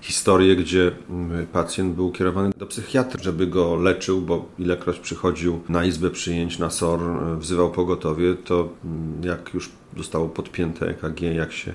historie, 0.01 0.55
gdzie 0.55 0.91
mm, 1.09 1.47
pacjent 1.47 1.95
był 1.95 2.11
kierowany 2.11 2.51
do 2.57 2.65
psychiatry, 2.65 3.23
żeby 3.23 3.47
go 3.47 3.75
leczył, 3.75 4.21
bo 4.21 4.45
ilekroć 4.59 4.99
przychodził 4.99 5.61
na 5.69 5.85
izbę 5.85 6.09
przyjęć, 6.09 6.59
na 6.59 6.69
SOR, 6.69 6.99
wzywał 7.37 7.71
pogotowie, 7.71 8.35
to 8.35 8.69
mm, 8.85 9.23
jak 9.23 9.53
już 9.53 9.69
zostało 9.97 10.29
podpięte 10.29 10.87
EKG, 10.87 11.21
jak 11.21 11.51
się 11.51 11.73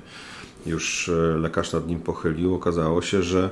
już 0.67 1.09
e, 1.09 1.13
lekarz 1.39 1.73
nad 1.73 1.89
nim 1.89 2.01
pochylił, 2.01 2.55
okazało 2.55 3.03
się, 3.03 3.23
że 3.23 3.51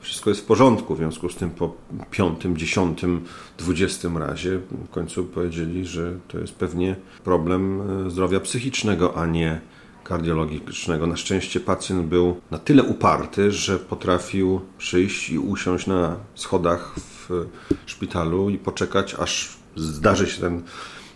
wszystko 0.00 0.30
jest 0.30 0.42
w 0.42 0.44
porządku. 0.44 0.94
W 0.94 0.98
związku 0.98 1.28
z 1.28 1.36
tym 1.36 1.50
po 1.50 1.74
piątym, 2.10 2.56
dziesiątym, 2.56 3.24
dwudziestym 3.58 4.18
razie 4.18 4.58
w 4.58 4.90
końcu 4.90 5.24
powiedzieli, 5.24 5.86
że 5.86 6.18
to 6.28 6.38
jest 6.38 6.54
pewnie 6.54 6.96
problem 7.24 7.80
e, 8.06 8.10
zdrowia 8.10 8.40
psychicznego, 8.40 9.16
a 9.16 9.26
nie 9.26 9.60
kardiologicznego. 10.08 11.06
Na 11.06 11.16
szczęście 11.16 11.60
pacjent 11.60 12.06
był 12.06 12.40
na 12.50 12.58
tyle 12.58 12.82
uparty, 12.82 13.52
że 13.52 13.78
potrafił 13.78 14.60
przyjść 14.78 15.30
i 15.30 15.38
usiąść 15.38 15.86
na 15.86 16.16
schodach 16.34 16.94
w 16.96 17.46
szpitalu 17.86 18.50
i 18.50 18.58
poczekać, 18.58 19.14
aż 19.14 19.56
zdarzy 19.76 20.26
się 20.26 20.40
ten 20.40 20.62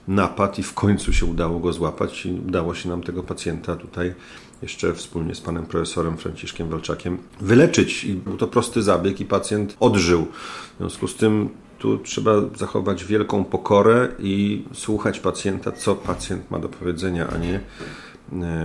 napad 0.09 0.59
i 0.59 0.63
w 0.63 0.75
końcu 0.75 1.13
się 1.13 1.27
udało 1.27 1.61
go 1.61 1.73
złapać 1.73 2.27
i 2.27 2.33
udało 2.49 2.75
się 2.75 2.89
nam 2.89 3.03
tego 3.03 3.23
pacjenta 3.23 3.77
tutaj 3.77 4.15
jeszcze 4.63 4.95
wspólnie 4.95 5.35
z 5.35 5.41
panem 5.41 5.67
profesorem 5.67 6.17
Franciszkiem 6.17 6.69
Walczakiem 6.69 7.19
wyleczyć. 7.41 8.05
I 8.05 8.15
był 8.15 8.37
to 8.37 8.47
prosty 8.47 8.83
zabieg 8.83 9.21
i 9.21 9.25
pacjent 9.25 9.77
odżył. 9.81 10.27
W 10.75 10.79
związku 10.79 11.09
z 11.09 11.17
tym 11.17 11.49
tu 11.79 11.99
trzeba 11.99 12.33
zachować 12.57 13.05
wielką 13.05 13.45
pokorę 13.45 14.09
i 14.19 14.65
słuchać 14.73 15.21
pacjenta, 15.21 15.73
co 15.73 15.95
pacjent 15.95 16.51
ma 16.51 16.59
do 16.59 16.69
powiedzenia, 16.69 17.29
a 17.29 17.39
nie 17.39 17.61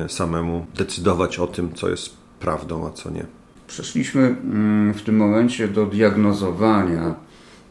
samemu 0.07 0.65
decydować 0.75 1.39
o 1.39 1.47
tym, 1.47 1.73
co 1.73 1.89
jest 1.89 2.17
prawdą, 2.39 2.87
a 2.87 2.91
co 2.91 3.09
nie. 3.09 3.25
Przeszliśmy 3.67 4.21
mm, 4.21 4.93
w 4.93 5.01
tym 5.01 5.17
momencie 5.17 5.67
do 5.67 5.85
diagnozowania 5.85 7.15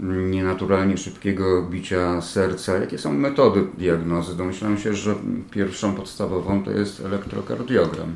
nienaturalnie 0.00 0.97
szybkiego 0.97 1.62
bicia 1.62 2.21
serca. 2.21 2.79
Jakie 2.79 2.99
są 2.99 3.12
metody 3.12 3.67
diagnozy? 3.79 4.37
Domyślam 4.37 4.79
się, 4.79 4.95
że 4.95 5.15
pierwszą 5.50 5.95
podstawową 5.95 6.62
to 6.62 6.71
jest 6.71 7.00
elektrokardiogram. 7.00 8.15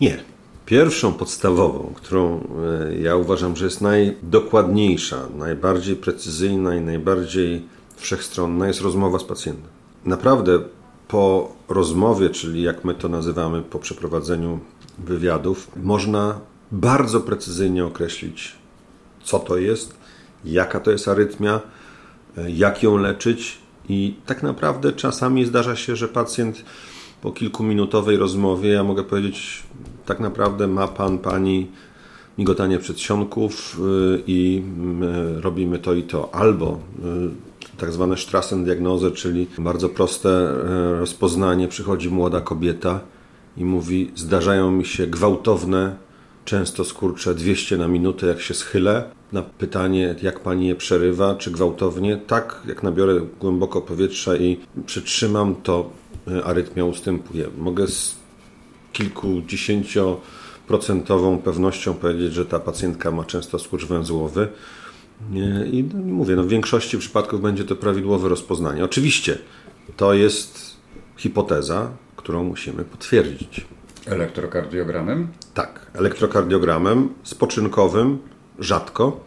Nie. 0.00 0.18
Pierwszą 0.66 1.12
podstawową, 1.12 1.92
którą 1.94 2.40
e, 2.90 2.94
ja 2.94 3.16
uważam, 3.16 3.56
że 3.56 3.64
jest 3.64 3.80
najdokładniejsza, 3.80 5.28
najbardziej 5.38 5.96
precyzyjna 5.96 6.76
i 6.76 6.80
najbardziej 6.80 7.62
wszechstronna, 7.96 8.66
jest 8.66 8.80
rozmowa 8.80 9.18
z 9.18 9.24
pacjentem. 9.24 9.70
Naprawdę 10.04 10.58
po 11.08 11.52
rozmowie, 11.68 12.30
czyli 12.30 12.62
jak 12.62 12.84
my 12.84 12.94
to 12.94 13.08
nazywamy, 13.08 13.62
po 13.62 13.78
przeprowadzeniu 13.78 14.58
wywiadów, 14.98 15.70
można 15.76 16.40
bardzo 16.72 17.20
precyzyjnie 17.20 17.84
określić, 17.84 18.52
co 19.22 19.38
to 19.38 19.56
jest, 19.56 19.94
jaka 20.44 20.80
to 20.80 20.90
jest 20.90 21.08
arytmia, 21.08 21.60
jak 22.48 22.82
ją 22.82 22.96
leczyć. 22.96 23.58
I 23.88 24.14
tak 24.26 24.42
naprawdę 24.42 24.92
czasami 24.92 25.44
zdarza 25.44 25.76
się, 25.76 25.96
że 25.96 26.08
pacjent 26.08 26.64
po 27.22 27.32
kilkuminutowej 27.32 28.16
rozmowie, 28.16 28.70
ja 28.70 28.84
mogę 28.84 29.04
powiedzieć, 29.04 29.62
tak 30.06 30.20
naprawdę 30.20 30.66
ma 30.66 30.88
pan, 30.88 31.18
pani 31.18 31.70
migotanie 32.38 32.78
przedsionków 32.78 33.80
y, 33.80 34.22
i 34.26 34.62
y, 35.36 35.40
robimy 35.40 35.78
to 35.78 35.94
i 35.94 36.02
to. 36.02 36.34
Albo 36.34 36.78
y, 36.98 37.45
tak 37.78 37.92
zwane 37.92 38.16
Strassendiagnozy, 38.16 39.10
czyli 39.10 39.46
bardzo 39.58 39.88
proste 39.88 40.28
e, 40.28 40.98
rozpoznanie. 40.98 41.68
Przychodzi 41.68 42.10
młoda 42.10 42.40
kobieta 42.40 43.00
i 43.56 43.64
mówi: 43.64 44.10
Zdarzają 44.14 44.70
mi 44.70 44.84
się 44.84 45.06
gwałtowne, 45.06 45.96
często 46.44 46.84
skurcze 46.84 47.34
200 47.34 47.76
na 47.76 47.88
minutę, 47.88 48.26
jak 48.26 48.40
się 48.40 48.54
schylę. 48.54 49.10
Na 49.32 49.42
pytanie, 49.42 50.14
jak 50.22 50.40
pani 50.40 50.66
je 50.66 50.74
przerywa, 50.74 51.34
czy 51.34 51.50
gwałtownie, 51.50 52.16
tak, 52.16 52.62
jak 52.68 52.82
nabiorę 52.82 53.20
głęboko 53.40 53.80
powietrza 53.80 54.36
i 54.36 54.60
przytrzymam, 54.86 55.54
to 55.62 55.90
e, 56.28 56.44
arytmia 56.44 56.84
ustępuje. 56.84 57.46
Mogę 57.58 57.86
z 57.86 58.16
kilkudziesięcioprocentową 58.92 61.38
pewnością 61.38 61.94
powiedzieć, 61.94 62.32
że 62.32 62.46
ta 62.46 62.60
pacjentka 62.60 63.10
ma 63.10 63.24
często 63.24 63.58
skurcz 63.58 63.86
węzłowy. 63.86 64.48
I 65.72 65.84
mówię, 65.94 66.36
no 66.36 66.42
w 66.42 66.48
większości 66.48 66.98
przypadków 66.98 67.42
będzie 67.42 67.64
to 67.64 67.76
prawidłowe 67.76 68.28
rozpoznanie. 68.28 68.84
Oczywiście 68.84 69.38
to 69.96 70.14
jest 70.14 70.76
hipoteza, 71.16 71.90
którą 72.16 72.44
musimy 72.44 72.84
potwierdzić. 72.84 73.66
Elektrokardiogramem? 74.06 75.28
Tak, 75.54 75.90
elektrokardiogramem 75.94 77.08
spoczynkowym 77.22 78.18
rzadko, 78.58 79.20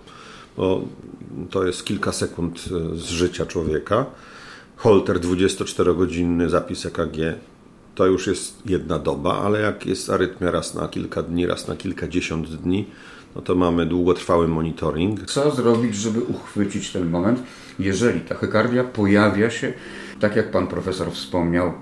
bo 0.58 0.81
to 1.50 1.63
jest 1.63 1.86
kilka 1.86 2.12
sekund 2.12 2.60
e, 2.60 2.98
z 2.98 3.03
życia 3.03 3.46
człowieka. 3.46 4.05
Holter 4.75 5.19
24-godzinny 5.19 6.50
zapis 6.50 6.86
EKG 6.86 7.17
to 7.96 8.05
już 8.05 8.27
jest 8.27 8.65
jedna 8.65 9.00
doba, 9.00 9.41
ale 9.41 9.62
jak 9.62 9.86
jest 9.86 10.10
arytmia 10.10 10.51
raz 10.51 10.75
na 10.75 10.88
kilka 10.88 11.24
dni, 11.24 11.48
raz 11.48 11.67
na 11.67 11.75
kilkadziesiąt 11.75 12.55
dni, 12.55 12.88
no 13.36 13.41
to 13.41 13.55
mamy 13.55 13.86
długotrwały 13.86 14.48
monitoring. 14.48 15.25
Co 15.25 15.51
zrobić, 15.51 15.95
żeby 15.95 16.21
uchwycić 16.21 16.91
ten 16.91 17.09
moment, 17.09 17.43
jeżeli 17.79 18.21
tachykardia 18.21 18.83
pojawia 18.83 19.50
się, 19.50 19.74
tak 20.19 20.36
jak 20.36 20.51
pan 20.51 20.67
profesor 20.67 21.12
wspomniał, 21.12 21.74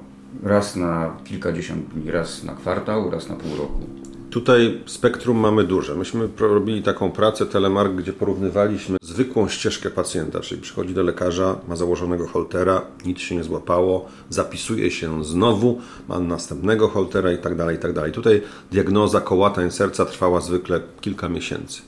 raz 0.43 0.75
na 0.75 1.17
kilkadziesiąt 1.23 1.87
dni, 1.87 2.11
raz 2.11 2.43
na 2.43 2.55
kwartał, 2.55 3.11
raz 3.11 3.29
na 3.29 3.35
pół 3.35 3.57
roku? 3.57 3.79
Tutaj 4.29 4.81
spektrum 4.85 5.37
mamy 5.37 5.63
duże. 5.63 5.95
Myśmy 5.95 6.29
robili 6.39 6.83
taką 6.83 7.11
pracę 7.11 7.45
telemark, 7.45 7.93
gdzie 7.93 8.13
porównywaliśmy 8.13 8.97
zwykłą 9.01 9.49
ścieżkę 9.49 9.89
pacjenta, 9.89 10.39
czyli 10.39 10.61
przychodzi 10.61 10.93
do 10.93 11.03
lekarza, 11.03 11.59
ma 11.67 11.75
założonego 11.75 12.27
holtera, 12.27 12.81
nic 13.05 13.19
się 13.19 13.35
nie 13.35 13.43
złapało, 13.43 14.07
zapisuje 14.29 14.91
się 14.91 15.23
znowu, 15.23 15.81
ma 16.07 16.19
następnego 16.19 16.87
holtera 16.87 17.31
i 17.31 17.37
tak 17.37 17.55
dalej, 17.55 17.75
i 17.75 17.79
tak 17.79 17.93
dalej. 17.93 18.11
Tutaj 18.11 18.41
diagnoza 18.71 19.21
kołatań 19.21 19.71
serca 19.71 20.05
trwała 20.05 20.41
zwykle 20.41 20.81
kilka 21.01 21.29
miesięcy. 21.29 21.81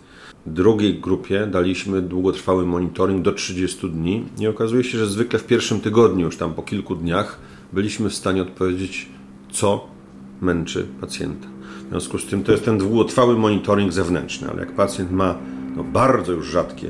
Drugiej 0.45 0.99
grupie 0.99 1.47
daliśmy 1.47 2.01
długotrwały 2.01 2.65
monitoring 2.65 3.21
do 3.21 3.31
30 3.31 3.89
dni 3.89 4.25
i 4.39 4.47
okazuje 4.47 4.83
się, 4.83 4.97
że 4.97 5.07
zwykle 5.07 5.39
w 5.39 5.45
pierwszym 5.45 5.79
tygodniu, 5.79 6.25
już 6.25 6.37
tam 6.37 6.53
po 6.53 6.63
kilku 6.63 6.95
dniach, 6.95 7.39
byliśmy 7.73 8.09
w 8.09 8.15
stanie 8.15 8.41
odpowiedzieć, 8.41 9.09
co 9.51 9.87
męczy 10.41 10.87
pacjenta. 11.01 11.58
W 11.89 11.91
związku 11.91 12.17
z 12.17 12.25
tym 12.25 12.43
to 12.43 12.51
jest 12.51 12.65
ten 12.65 12.77
długotrwały 12.77 13.37
monitoring 13.37 13.93
zewnętrzny, 13.93 14.49
ale 14.49 14.59
jak 14.59 14.71
pacjent 14.71 15.11
ma 15.11 15.35
no, 15.75 15.83
bardzo 15.83 16.31
już 16.31 16.47
rzadkie 16.47 16.87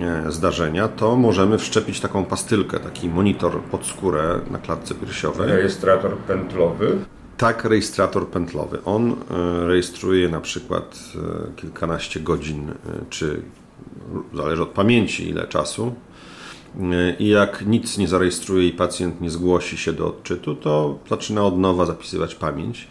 e, 0.00 0.32
zdarzenia, 0.32 0.88
to 0.88 1.16
możemy 1.16 1.58
wszczepić 1.58 2.00
taką 2.00 2.24
pastylkę, 2.24 2.80
taki 2.80 3.08
monitor 3.08 3.60
pod 3.60 3.86
skórę 3.86 4.40
na 4.50 4.58
klatce 4.58 4.94
piersiowej. 4.94 5.48
Rejestrator 5.48 6.16
pętlowy? 6.16 6.98
Tak, 7.36 7.64
rejestrator 7.64 8.26
pętlowy. 8.26 8.78
On 8.84 9.12
e, 9.12 9.14
rejestruje 9.66 10.28
na 10.28 10.40
przykład 10.40 10.98
e, 11.16 11.60
kilkanaście 11.60 12.20
godzin, 12.20 12.72
czy 13.10 13.42
zależy 14.34 14.62
od 14.62 14.68
pamięci 14.68 15.28
ile 15.28 15.46
czasu. 15.46 15.94
I 17.18 17.28
jak 17.28 17.66
nic 17.66 17.98
nie 17.98 18.08
zarejestruje 18.08 18.68
i 18.68 18.72
pacjent 18.72 19.20
nie 19.20 19.30
zgłosi 19.30 19.76
się 19.76 19.92
do 19.92 20.06
odczytu, 20.06 20.54
to 20.54 20.98
zaczyna 21.10 21.44
od 21.44 21.58
nowa 21.58 21.86
zapisywać 21.86 22.34
pamięć. 22.34 22.88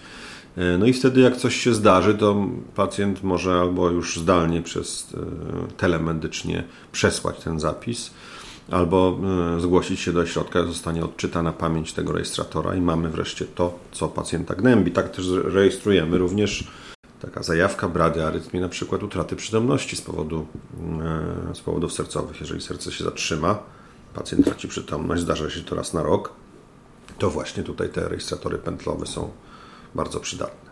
E, 0.57 0.77
no 0.77 0.85
i 0.85 0.93
wtedy, 0.93 1.21
jak 1.21 1.37
coś 1.37 1.55
się 1.55 1.73
zdarzy, 1.73 2.15
to 2.15 2.47
pacjent 2.75 3.23
może 3.23 3.59
albo 3.59 3.89
już 3.89 4.19
zdalnie 4.19 4.61
przez 4.61 5.13
e, 5.13 5.71
telemedycznie 5.77 6.63
przesłać 6.91 7.39
ten 7.39 7.59
zapis, 7.59 8.11
albo 8.71 9.19
e, 9.57 9.61
zgłosić 9.61 9.99
się 9.99 10.13
do 10.13 10.25
środka, 10.25 10.63
zostanie 10.63 11.05
odczytana 11.05 11.53
pamięć 11.53 11.93
tego 11.93 12.13
rejestratora 12.13 12.75
i 12.75 12.81
mamy 12.81 13.09
wreszcie 13.09 13.45
to, 13.45 13.79
co 13.91 14.07
pacjenta 14.07 14.55
gnębi. 14.55 14.91
Tak 14.91 15.11
też 15.11 15.25
rejestrujemy 15.29 16.17
również 16.17 16.67
taka 17.21 17.43
zajawka 17.43 17.87
brady 17.87 18.25
arytmii, 18.25 18.61
na 18.61 18.69
przykład 18.69 19.03
utraty 19.03 19.35
przytomności 19.35 19.95
z, 19.95 20.01
powodu, 20.01 20.45
z 21.53 21.59
powodów 21.59 21.93
sercowych. 21.93 22.41
Jeżeli 22.41 22.61
serce 22.61 22.91
się 22.91 23.03
zatrzyma, 23.03 23.59
pacjent 24.13 24.45
traci 24.45 24.67
przytomność, 24.67 25.21
zdarza 25.21 25.49
się 25.49 25.61
to 25.61 25.75
raz 25.75 25.93
na 25.93 26.03
rok, 26.03 26.33
to 27.17 27.29
właśnie 27.29 27.63
tutaj 27.63 27.89
te 27.89 28.09
rejestratory 28.09 28.57
pętlowe 28.57 29.05
są 29.05 29.31
bardzo 29.95 30.19
przydatne. 30.19 30.69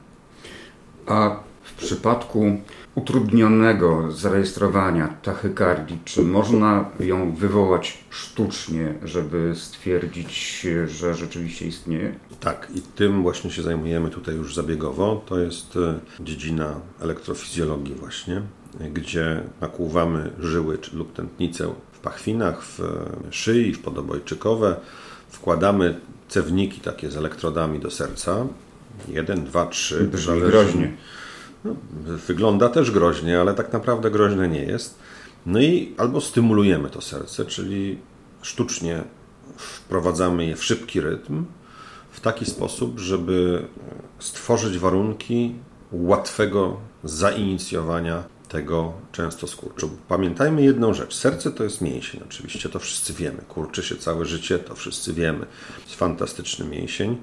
A 1.08 1.40
w 1.64 1.74
przypadku 1.74 2.58
utrudnionego 2.96 4.12
zarejestrowania 4.12 5.08
tachykardii, 5.08 6.00
czy 6.06 6.22
można 6.22 6.86
ją 7.00 7.36
wywołać 7.36 7.98
sztucznie, 8.10 8.94
żeby 9.04 9.54
stwierdzić, 9.56 10.68
że 10.88 11.16
rzeczywiście 11.16 11.68
istnieje? 11.68 12.16
Tak, 12.40 12.68
i 12.76 12.82
tym 12.82 13.22
właśnie 13.22 13.52
się 13.52 13.64
zajmujemy 13.64 14.10
tutaj 14.10 14.36
już 14.36 14.56
zabiegowo. 14.56 15.24
To 15.26 15.40
jest 15.40 15.76
e, 15.76 16.00
dziedzina 16.20 16.76
elektrofizjologii 17.02 17.96
właśnie, 17.96 18.42
gdzie 18.94 19.44
nakłuwamy 19.62 20.32
żyły 20.40 20.78
lub 20.94 21.14
tętnicę 21.14 21.74
w 21.92 22.00
pachwinach, 22.00 22.64
w 22.64 22.80
e, 22.80 23.32
szyi, 23.32 23.74
w 23.74 23.80
podobojczykowe. 23.80 24.76
Wkładamy 25.30 26.00
cewniki 26.28 26.82
takie 26.82 27.12
z 27.12 27.18
elektrodami 27.18 27.80
do 27.80 27.92
serca. 27.92 28.48
Jeden, 29.08 29.46
dwa, 29.46 29.66
trzy. 29.66 30.04
Brzmi 30.04 30.42
groźnie. 30.42 30.94
No, 31.66 31.76
wygląda 32.28 32.70
też 32.70 32.92
groźnie, 32.92 33.40
ale 33.42 33.54
tak 33.54 33.74
naprawdę 33.74 34.12
groźne 34.12 34.48
nie 34.48 34.64
jest. 34.64 35.00
No 35.46 35.62
i 35.62 35.94
albo 35.98 36.22
stymulujemy 36.22 36.90
to 36.90 37.02
serce, 37.02 37.46
czyli 37.46 37.98
sztucznie 38.42 39.04
wprowadzamy 39.58 40.46
je 40.46 40.56
w 40.56 40.64
szybki 40.64 41.02
rytm, 41.02 41.46
w 42.12 42.20
taki 42.20 42.46
sposób, 42.46 43.00
żeby 43.00 43.66
stworzyć 44.20 44.78
warunki 44.78 45.56
łatwego 45.92 46.78
zainicjowania 47.04 48.24
tego 48.50 48.94
często 49.12 49.48
skurczu. 49.48 49.90
Pamiętajmy 50.08 50.64
jedną 50.64 50.94
rzecz. 50.94 51.16
Serce 51.16 51.52
to 51.52 51.64
jest 51.64 51.82
mięsień, 51.82 52.22
oczywiście, 52.26 52.70
to 52.70 52.80
wszyscy 52.80 53.14
wiemy. 53.14 53.42
Kurczy 53.50 53.84
się 53.84 53.96
całe 53.96 54.26
życie, 54.26 54.60
to 54.60 54.76
wszyscy 54.76 55.14
wiemy. 55.14 55.46
Jest 55.84 55.96
fantastyczny 55.96 56.66
mięsień 56.66 57.18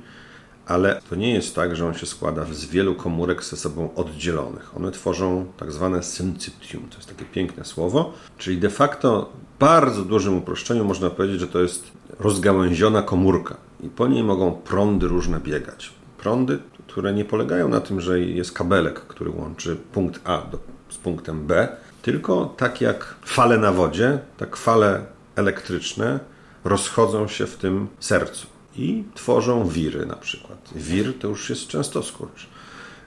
ale 0.66 1.00
to 1.11 1.16
nie 1.16 1.35
jest 1.35 1.54
tak, 1.54 1.76
że 1.76 1.87
on 1.87 1.95
się 1.95 2.07
składa 2.07 2.45
z 2.52 2.64
wielu 2.64 2.95
komórek 2.95 3.45
ze 3.45 3.57
sobą 3.57 3.95
oddzielonych. 3.95 4.76
One 4.76 4.90
tworzą 4.90 5.47
tak 5.57 5.73
zwane 5.73 6.02
syncytium, 6.02 6.88
to 6.88 6.97
jest 6.97 7.09
takie 7.09 7.25
piękne 7.25 7.64
słowo, 7.64 8.12
czyli 8.38 8.59
de 8.59 8.71
facto 8.71 9.33
w 9.57 9.59
bardzo 9.61 10.02
dużym 10.02 10.38
uproszczeniu 10.38 10.85
można 10.85 11.11
powiedzieć, 11.11 11.40
że 11.40 11.49
to 11.49 11.62
jest 11.62 11.90
rozgałęziona 12.19 13.02
komórka 13.02 13.57
i 13.81 13.88
po 13.88 14.07
niej 14.09 14.25
mogą 14.25 14.52
prądy 14.52 15.09
różne 15.09 15.40
biegać. 15.40 15.92
Prądy, 16.19 16.59
które 16.88 17.12
nie 17.12 17.25
polegają 17.25 17.69
na 17.69 17.81
tym, 17.81 18.00
że 18.00 18.21
jest 18.21 18.52
kabelek, 18.52 19.00
który 19.00 19.31
łączy 19.31 19.76
punkt 19.92 20.21
A 20.25 20.42
do, 20.50 20.59
z 20.88 20.97
punktem 20.97 21.47
B, 21.47 21.69
tylko 22.02 22.54
tak 22.57 22.81
jak 22.81 23.14
fale 23.25 23.59
na 23.59 23.73
wodzie, 23.73 24.19
tak 24.37 24.57
fale 24.57 25.04
elektryczne 25.37 26.21
rozchodzą 26.64 27.28
się 27.28 27.47
w 27.47 27.57
tym 27.57 27.88
sercu 28.00 28.51
i 28.76 29.05
tworzą 29.14 29.69
wiry 29.69 30.07
na 30.07 30.17
przykład. 30.17 30.71
Wir 30.75 31.19
to 31.19 31.29
już 31.29 31.50
jest 31.50 31.67
często 31.67 32.02
skurcz. 32.02 32.47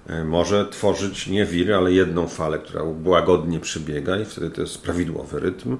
E, 0.07 0.23
może 0.23 0.65
tworzyć 0.65 1.27
nie 1.27 1.45
wiry, 1.45 1.75
ale 1.75 1.91
jedną 1.91 2.27
falę, 2.27 2.59
która 2.59 2.83
łagodnie 3.05 3.59
przebiega 3.59 4.19
i 4.19 4.25
wtedy 4.25 4.49
to 4.49 4.61
jest 4.61 4.81
prawidłowy 4.81 5.39
rytm. 5.39 5.77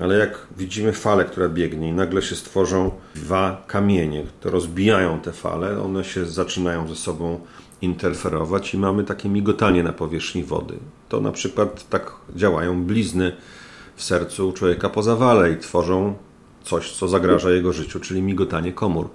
Ale 0.00 0.18
jak 0.18 0.46
widzimy 0.56 0.92
falę, 0.92 1.24
która 1.24 1.48
biegnie 1.48 1.88
i 1.88 1.92
nagle 1.92 2.22
się 2.22 2.36
stworzą 2.36 2.90
dwa 3.14 3.64
kamienie, 3.66 4.24
które 4.40 4.52
rozbijają 4.52 5.20
te 5.20 5.32
fale, 5.32 5.82
one 5.82 6.04
się 6.04 6.26
zaczynają 6.26 6.88
ze 6.88 6.96
sobą 6.96 7.40
interferować 7.82 8.74
i 8.74 8.78
mamy 8.78 9.04
takie 9.04 9.28
migotanie 9.28 9.82
na 9.82 9.92
powierzchni 9.92 10.44
wody. 10.44 10.74
To 11.08 11.20
na 11.20 11.32
przykład 11.32 11.88
tak 11.88 12.12
działają 12.36 12.84
blizny 12.84 13.32
w 13.96 14.04
sercu 14.04 14.52
człowieka 14.52 14.88
po 14.88 15.02
zawale 15.02 15.52
i 15.52 15.58
tworzą 15.58 16.14
coś, 16.64 16.92
co 16.92 17.08
zagraża 17.08 17.50
jego 17.50 17.72
życiu, 17.72 18.00
czyli 18.00 18.22
migotanie 18.22 18.72
komór. 18.72 19.08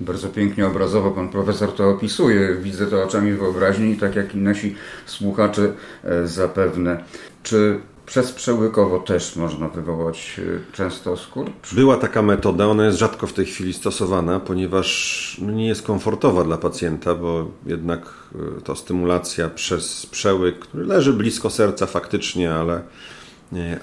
Bardzo 0.00 0.28
pięknie 0.28 0.66
obrazowo 0.66 1.10
pan 1.10 1.28
profesor 1.28 1.72
to 1.72 1.90
opisuje. 1.90 2.56
Widzę 2.56 2.86
to 2.86 3.02
oczami 3.02 3.32
wyobraźni, 3.32 3.96
tak 3.96 4.16
jak 4.16 4.34
i 4.34 4.38
nasi 4.38 4.74
słuchacze 5.06 5.72
e, 6.04 6.26
zapewne. 6.26 7.04
Czy 7.42 7.80
przez 8.06 8.32
przełykowo 8.32 8.98
też 8.98 9.36
można 9.36 9.68
wywołać 9.68 10.40
e, 10.72 10.72
często 10.72 11.16
skurcz? 11.16 11.74
Była 11.74 11.96
taka 11.96 12.22
metoda, 12.22 12.66
ona 12.66 12.86
jest 12.86 12.98
rzadko 12.98 13.26
w 13.26 13.32
tej 13.32 13.46
chwili 13.46 13.72
stosowana, 13.72 14.40
ponieważ 14.40 15.40
no, 15.42 15.52
nie 15.52 15.68
jest 15.68 15.82
komfortowa 15.82 16.44
dla 16.44 16.58
pacjenta, 16.58 17.14
bo 17.14 17.50
jednak 17.66 18.00
e, 18.34 18.60
to 18.60 18.76
stymulacja 18.76 19.48
przez 19.48 20.06
przełyk, 20.06 20.58
który 20.58 20.84
leży 20.84 21.12
blisko 21.12 21.50
serca 21.50 21.86
faktycznie, 21.86 22.54
ale, 22.54 22.82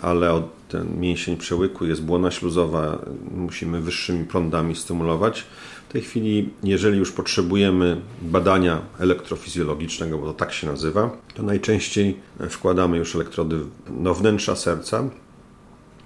ale 0.01 0.43
ten 0.67 0.99
mięsień 0.99 1.37
przełyku 1.37 1.85
jest 1.85 2.03
błona 2.03 2.31
śluzowa, 2.31 2.99
musimy 3.31 3.81
wyższymi 3.81 4.25
prądami 4.25 4.75
stymulować. 4.75 5.45
W 5.89 5.91
tej 5.91 6.01
chwili, 6.01 6.49
jeżeli 6.63 6.97
już 6.97 7.11
potrzebujemy 7.11 8.01
badania 8.21 8.81
elektrofizjologicznego, 8.99 10.17
bo 10.17 10.25
to 10.25 10.33
tak 10.33 10.53
się 10.53 10.67
nazywa, 10.67 11.17
to 11.33 11.43
najczęściej 11.43 12.17
wkładamy 12.49 12.97
już 12.97 13.15
elektrody 13.15 13.59
do 13.89 14.13
wnętrza 14.13 14.55
serca. 14.55 15.09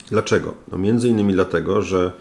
Dlaczego? 0.09 0.53
No 0.71 0.77
między 0.77 1.09
innymi 1.09 1.33
dlatego, 1.33 1.81
że 1.81 2.11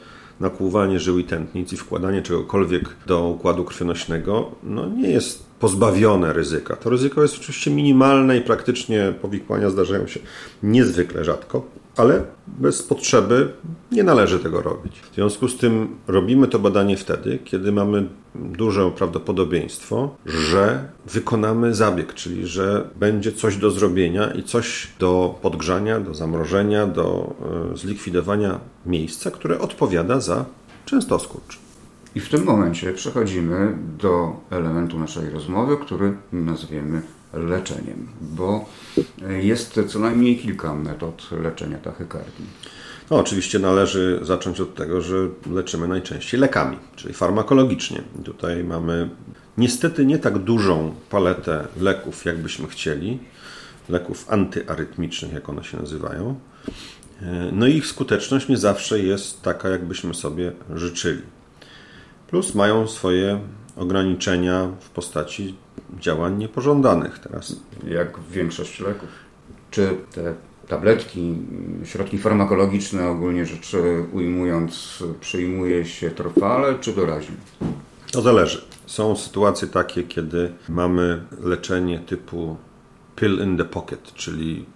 nakłuwanie 0.40 1.00
żył 1.00 1.18
i 1.18 1.24
tętnic 1.24 1.72
i 1.72 1.76
wkładanie 1.76 2.22
czegokolwiek 2.22 2.96
do 3.06 3.28
układu 3.28 3.64
krwionośnego 3.64 4.50
no 4.62 4.88
nie 4.88 5.10
jest 5.10 5.50
pozbawione 5.60 6.32
ryzyka. 6.32 6.76
To 6.76 6.90
ryzyko 6.90 7.22
jest 7.22 7.38
oczywiście 7.38 7.70
minimalne 7.70 8.36
i 8.36 8.40
praktycznie 8.40 9.14
powikłania 9.22 9.70
zdarzają 9.70 10.06
się 10.06 10.20
niezwykle 10.62 11.24
rzadko 11.24 11.66
ale 11.96 12.24
bez 12.46 12.82
potrzeby 12.82 13.52
nie 13.92 14.02
należy 14.02 14.38
tego 14.38 14.62
robić. 14.62 15.00
W 15.00 15.14
związku 15.14 15.48
z 15.48 15.56
tym 15.56 15.96
robimy 16.06 16.48
to 16.48 16.58
badanie 16.58 16.96
wtedy, 16.96 17.38
kiedy 17.44 17.72
mamy 17.72 18.08
duże 18.34 18.90
prawdopodobieństwo, 18.90 20.16
że 20.26 20.88
wykonamy 21.06 21.74
zabieg, 21.74 22.14
czyli 22.14 22.46
że 22.46 22.88
będzie 22.96 23.32
coś 23.32 23.56
do 23.56 23.70
zrobienia 23.70 24.30
i 24.30 24.42
coś 24.42 24.88
do 24.98 25.38
podgrzania, 25.42 26.00
do 26.00 26.14
zamrożenia, 26.14 26.86
do 26.86 27.34
e, 27.72 27.76
zlikwidowania 27.76 28.60
miejsca, 28.86 29.30
które 29.30 29.58
odpowiada 29.58 30.20
za 30.20 30.44
częstoskurcz. 30.84 31.58
I 32.14 32.20
w 32.20 32.28
tym 32.28 32.44
momencie 32.44 32.92
przechodzimy 32.92 33.78
do 33.98 34.36
elementu 34.50 34.98
naszej 34.98 35.30
rozmowy, 35.30 35.76
który 35.76 36.16
nazwiemy 36.32 37.02
leczeniem, 37.32 38.08
bo 38.20 38.68
jest 39.40 39.80
co 39.88 39.98
najmniej 39.98 40.38
kilka 40.38 40.74
metod 40.74 41.30
leczenia 41.42 41.78
tachykardii. 41.78 42.46
No, 43.10 43.16
oczywiście 43.16 43.58
należy 43.58 44.20
zacząć 44.22 44.60
od 44.60 44.74
tego, 44.74 45.00
że 45.00 45.28
leczymy 45.52 45.88
najczęściej 45.88 46.40
lekami, 46.40 46.78
czyli 46.96 47.14
farmakologicznie. 47.14 48.02
Tutaj 48.24 48.64
mamy 48.64 49.10
niestety 49.58 50.06
nie 50.06 50.18
tak 50.18 50.38
dużą 50.38 50.94
paletę 51.10 51.68
leków, 51.80 52.24
jakbyśmy 52.24 52.68
chcieli, 52.68 53.18
leków 53.88 54.26
antyarytmicznych, 54.28 55.32
jak 55.32 55.48
one 55.48 55.64
się 55.64 55.76
nazywają. 55.76 56.40
No 57.52 57.66
i 57.66 57.76
ich 57.76 57.86
skuteczność 57.86 58.48
nie 58.48 58.56
zawsze 58.56 59.00
jest 59.00 59.42
taka, 59.42 59.68
jakbyśmy 59.68 60.14
sobie 60.14 60.52
życzyli. 60.74 61.22
Plus 62.28 62.54
mają 62.54 62.88
swoje 62.88 63.40
ograniczenia 63.76 64.68
w 64.80 64.90
postaci 64.90 65.54
działań 65.98 66.38
niepożądanych 66.38 67.18
teraz. 67.18 67.56
Jak 67.88 68.20
większość 68.30 68.80
leków. 68.80 69.08
Czy 69.70 69.96
te 70.14 70.34
tabletki, 70.68 71.34
środki 71.84 72.18
farmakologiczne 72.18 73.08
ogólnie 73.08 73.46
rzecz 73.46 73.76
ujmując, 74.12 75.02
przyjmuje 75.20 75.84
się 75.84 76.10
trwale 76.10 76.74
czy 76.78 76.92
doraźnie? 76.92 77.36
To 78.12 78.22
zależy. 78.22 78.64
Są 78.86 79.16
sytuacje 79.16 79.68
takie, 79.68 80.02
kiedy 80.02 80.52
mamy 80.68 81.24
leczenie 81.40 81.98
typu 81.98 82.56
pill 83.16 83.42
in 83.44 83.56
the 83.56 83.64
pocket, 83.64 84.14
czyli 84.14 84.66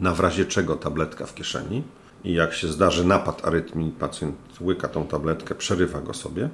na 0.00 0.14
w 0.14 0.20
razie 0.20 0.44
czego 0.44 0.76
tabletka 0.76 1.26
w 1.26 1.34
kieszeni 1.34 1.82
i 2.24 2.32
jak 2.34 2.52
się 2.52 2.68
zdarzy 2.68 3.04
napad 3.04 3.46
arytmii, 3.46 3.90
pacjent 3.90 4.36
łyka 4.60 4.88
tą 4.88 5.06
tabletkę, 5.06 5.54
przerywa 5.54 6.00
go 6.00 6.14
sobie. 6.14 6.48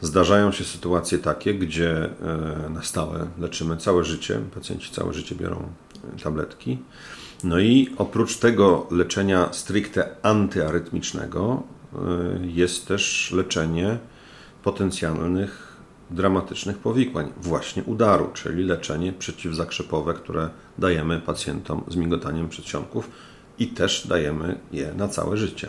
Zdarzają 0.00 0.52
się 0.52 0.64
sytuacje 0.64 1.18
takie, 1.18 1.54
gdzie 1.54 2.04
e, 2.04 2.70
na 2.70 2.82
stałe 2.82 3.26
leczymy 3.38 3.76
całe 3.76 4.04
życie, 4.04 4.40
pacjenci 4.54 4.92
całe 4.92 5.12
życie 5.12 5.34
biorą 5.34 5.68
e, 6.16 6.20
tabletki. 6.22 6.78
No 7.44 7.58
i 7.58 7.94
oprócz 7.98 8.36
tego 8.36 8.86
leczenia 8.90 9.52
stricte 9.52 10.16
antyarytmicznego 10.22 11.62
e, 11.92 11.98
jest 12.46 12.88
też 12.88 13.32
leczenie 13.36 13.98
potencjalnych 14.62 15.74
dramatycznych 16.10 16.78
powikłań, 16.78 17.32
właśnie 17.36 17.82
udaru, 17.84 18.30
czyli 18.34 18.64
leczenie 18.64 19.12
przeciwzakrzepowe, 19.12 20.14
które 20.14 20.48
dajemy 20.78 21.20
pacjentom 21.20 21.84
z 21.88 21.96
migotaniem 21.96 22.48
przedsionków 22.48 23.10
i 23.58 23.68
też 23.68 24.06
dajemy 24.06 24.58
je 24.72 24.94
na 24.96 25.08
całe 25.08 25.36
życie. 25.36 25.68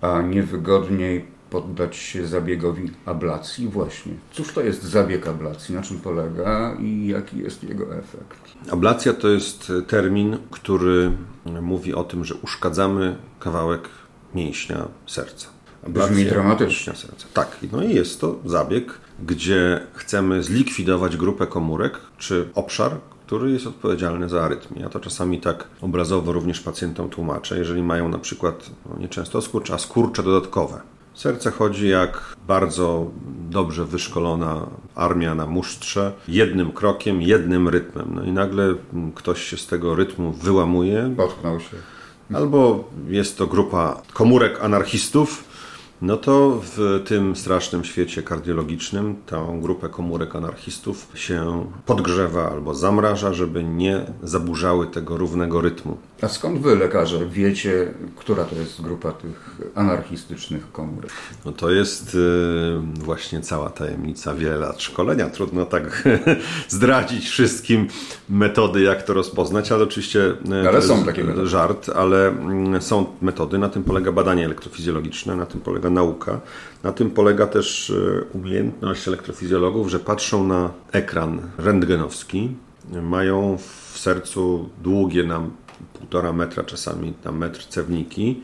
A 0.00 0.22
niewygodniej 0.22 1.33
poddać 1.54 1.96
się 1.96 2.26
zabiegowi 2.26 2.90
ablacji? 3.06 3.68
Właśnie. 3.68 4.12
Cóż 4.32 4.52
to 4.52 4.60
jest 4.60 4.82
zabieg 4.82 5.26
ablacji? 5.26 5.74
Na 5.74 5.82
czym 5.82 6.00
polega 6.00 6.76
i 6.80 7.06
jaki 7.06 7.38
jest 7.38 7.64
jego 7.64 7.96
efekt? 7.96 8.38
Ablacja 8.70 9.12
to 9.12 9.28
jest 9.28 9.72
termin, 9.86 10.38
który 10.50 11.12
mówi 11.62 11.94
o 11.94 12.04
tym, 12.04 12.24
że 12.24 12.34
uszkadzamy 12.34 13.16
kawałek 13.40 13.88
mięśnia 14.34 14.88
serca. 15.06 15.48
Ablacja 15.86 16.12
Brzmi 16.12 16.24
dramatycznie. 16.30 16.94
Serca. 16.94 17.26
Tak, 17.34 17.58
no 17.72 17.82
i 17.82 17.94
jest 17.94 18.20
to 18.20 18.38
zabieg, 18.44 18.98
gdzie 19.26 19.86
chcemy 19.92 20.42
zlikwidować 20.42 21.16
grupę 21.16 21.46
komórek 21.46 22.00
czy 22.18 22.48
obszar, 22.54 22.96
który 23.26 23.50
jest 23.50 23.66
odpowiedzialny 23.66 24.28
za 24.28 24.42
arytmię. 24.42 24.82
Ja 24.82 24.88
to 24.88 25.00
czasami 25.00 25.40
tak 25.40 25.68
obrazowo 25.80 26.32
również 26.32 26.60
pacjentom 26.60 27.10
tłumaczę, 27.10 27.58
jeżeli 27.58 27.82
mają 27.82 28.08
na 28.08 28.18
przykład 28.18 28.70
no 28.90 28.98
nieczęsto 28.98 29.42
skurcz, 29.42 29.70
a 29.70 29.78
skurcze 29.78 30.22
dodatkowe. 30.22 30.80
Serce 31.14 31.50
chodzi 31.50 31.88
jak 31.88 32.36
bardzo 32.48 33.10
dobrze 33.50 33.84
wyszkolona 33.84 34.66
armia 34.94 35.34
na 35.34 35.46
musztrze, 35.46 36.12
jednym 36.28 36.72
krokiem, 36.72 37.22
jednym 37.22 37.68
rytmem. 37.68 38.10
No 38.14 38.24
i 38.24 38.32
nagle 38.32 38.74
ktoś 39.14 39.42
się 39.42 39.56
z 39.56 39.66
tego 39.66 39.94
rytmu 39.94 40.32
wyłamuje. 40.32 41.14
Potknął 41.16 41.60
się. 41.60 41.76
Albo 42.34 42.84
jest 43.08 43.38
to 43.38 43.46
grupa 43.46 44.02
komórek 44.12 44.64
anarchistów, 44.64 45.44
no 46.04 46.16
to 46.16 46.60
w 46.64 47.02
tym 47.04 47.36
strasznym 47.36 47.84
świecie 47.84 48.22
kardiologicznym 48.22 49.16
tą 49.26 49.60
grupę 49.60 49.88
komórek 49.88 50.36
anarchistów 50.36 51.08
się 51.14 51.66
podgrzewa 51.86 52.50
albo 52.50 52.74
zamraża, 52.74 53.32
żeby 53.32 53.64
nie 53.64 54.00
zaburzały 54.22 54.86
tego 54.86 55.16
równego 55.16 55.60
rytmu. 55.60 55.96
A 56.22 56.28
skąd 56.28 56.60
wy, 56.60 56.76
lekarze, 56.76 57.26
wiecie, 57.26 57.94
która 58.16 58.44
to 58.44 58.56
jest 58.56 58.82
grupa 58.82 59.12
tych 59.12 59.60
anarchistycznych 59.74 60.72
komórek? 60.72 61.10
No 61.44 61.52
to 61.52 61.70
jest 61.70 62.14
y, 62.14 62.18
właśnie 62.94 63.40
cała 63.40 63.70
tajemnica 63.70 64.34
wiele 64.34 64.56
lat 64.56 64.82
szkolenia. 64.82 65.30
Trudno 65.30 65.66
tak 65.66 66.08
zdradzić 66.68 67.28
wszystkim 67.28 67.88
metody, 68.28 68.82
jak 68.82 69.02
to 69.02 69.14
rozpoznać, 69.14 69.72
ale 69.72 69.84
oczywiście 69.84 70.20
y, 70.64 70.68
ale 70.68 70.82
są 70.82 71.04
takie 71.04 71.24
metody. 71.24 71.46
żart, 71.46 71.90
ale 71.94 72.28
mm, 72.28 72.82
są 72.82 73.06
metody. 73.22 73.58
Na 73.58 73.68
tym 73.68 73.84
polega 73.84 74.12
badanie 74.12 74.44
elektrofizjologiczne, 74.44 75.36
na 75.36 75.46
tym 75.46 75.60
polega 75.60 75.90
nauka. 75.94 76.40
Na 76.82 76.92
tym 76.92 77.10
polega 77.10 77.46
też 77.46 77.90
y, 77.90 78.24
umiejętność 78.32 79.08
elektrofizjologów, 79.08 79.88
że 79.88 80.00
patrzą 80.00 80.46
na 80.46 80.70
ekran 80.92 81.50
rentgenowski, 81.58 82.56
mają 83.02 83.58
w 83.92 83.98
sercu 83.98 84.68
długie 84.82 85.24
nam 85.24 85.50
półtora 85.98 86.32
metra, 86.32 86.64
czasami 86.64 87.14
na 87.24 87.32
metr 87.32 87.66
cewniki, 87.66 88.42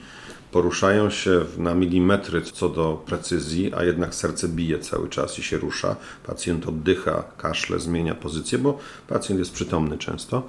poruszają 0.53 1.11
się 1.11 1.45
na 1.59 1.75
milimetry 1.75 2.43
co 2.43 2.69
do 2.69 3.03
precyzji, 3.07 3.75
a 3.75 3.85
jednak 3.85 4.15
serce 4.15 4.49
bije 4.49 4.79
cały 4.79 5.09
czas 5.09 5.39
i 5.39 5.43
się 5.43 5.59
rusza. 5.59 5.97
Pacjent 6.27 6.69
oddycha, 6.69 7.23
kaszle, 7.37 7.79
zmienia 7.79 8.15
pozycję, 8.15 8.59
bo 8.59 8.79
pacjent 9.09 9.39
jest 9.39 9.53
przytomny 9.53 9.99
często 9.99 10.43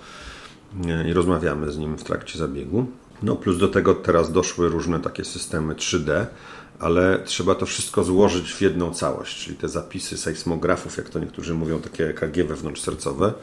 i 1.10 1.14
rozmawiamy 1.14 1.72
z 1.72 1.78
nim 1.78 1.98
w 1.98 2.04
trakcie 2.04 2.40
zabiegu. 2.40 2.86
No 3.24 3.36
plus 3.36 3.58
do 3.58 3.68
tego 3.68 3.96
teraz 3.96 4.32
doszły 4.32 4.70
różne 4.70 5.00
takie 5.00 5.26
systemy 5.26 5.76
3D, 5.76 6.26
ale 6.80 7.20
trzeba 7.26 7.56
to 7.56 7.66
wszystko 7.66 8.04
złożyć 8.04 8.54
w 8.54 8.62
jedną 8.62 8.94
całość, 8.94 9.46
czyli 9.46 9.58
te 9.58 9.70
zapisy 9.70 10.18
sejsmografów, 10.18 10.98
jak 10.98 11.10
to 11.10 11.20
niektórzy 11.20 11.54
mówią, 11.54 11.80
takie 11.80 12.10
EKG 12.10 12.48
wewnątrzsercowe, 12.48 13.34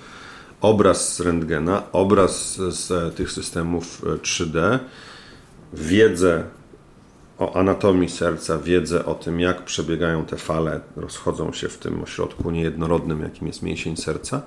obraz 0.61 1.15
z 1.15 1.21
rentgena, 1.21 1.83
obraz 1.93 2.57
z 2.57 3.17
tych 3.17 3.33
systemów 3.33 4.03
3D, 4.23 4.59
e, 4.59 4.79
wiedzę 5.73 6.45
o 7.39 7.57
anatomii 7.57 8.09
serca, 8.09 8.59
wiedzę 8.59 9.05
o 9.05 9.15
tym, 9.15 9.41
jak 9.41 9.65
przebiegają 9.65 10.25
te 10.25 10.37
fale, 10.37 10.81
rozchodzą 10.97 11.53
się 11.53 11.69
w 11.69 11.79
tym 11.79 12.03
ośrodku 12.03 12.51
niejednorodnym, 12.51 13.21
jakim 13.21 13.47
jest 13.47 13.63
mięsień 13.63 13.97
serca. 13.97 14.43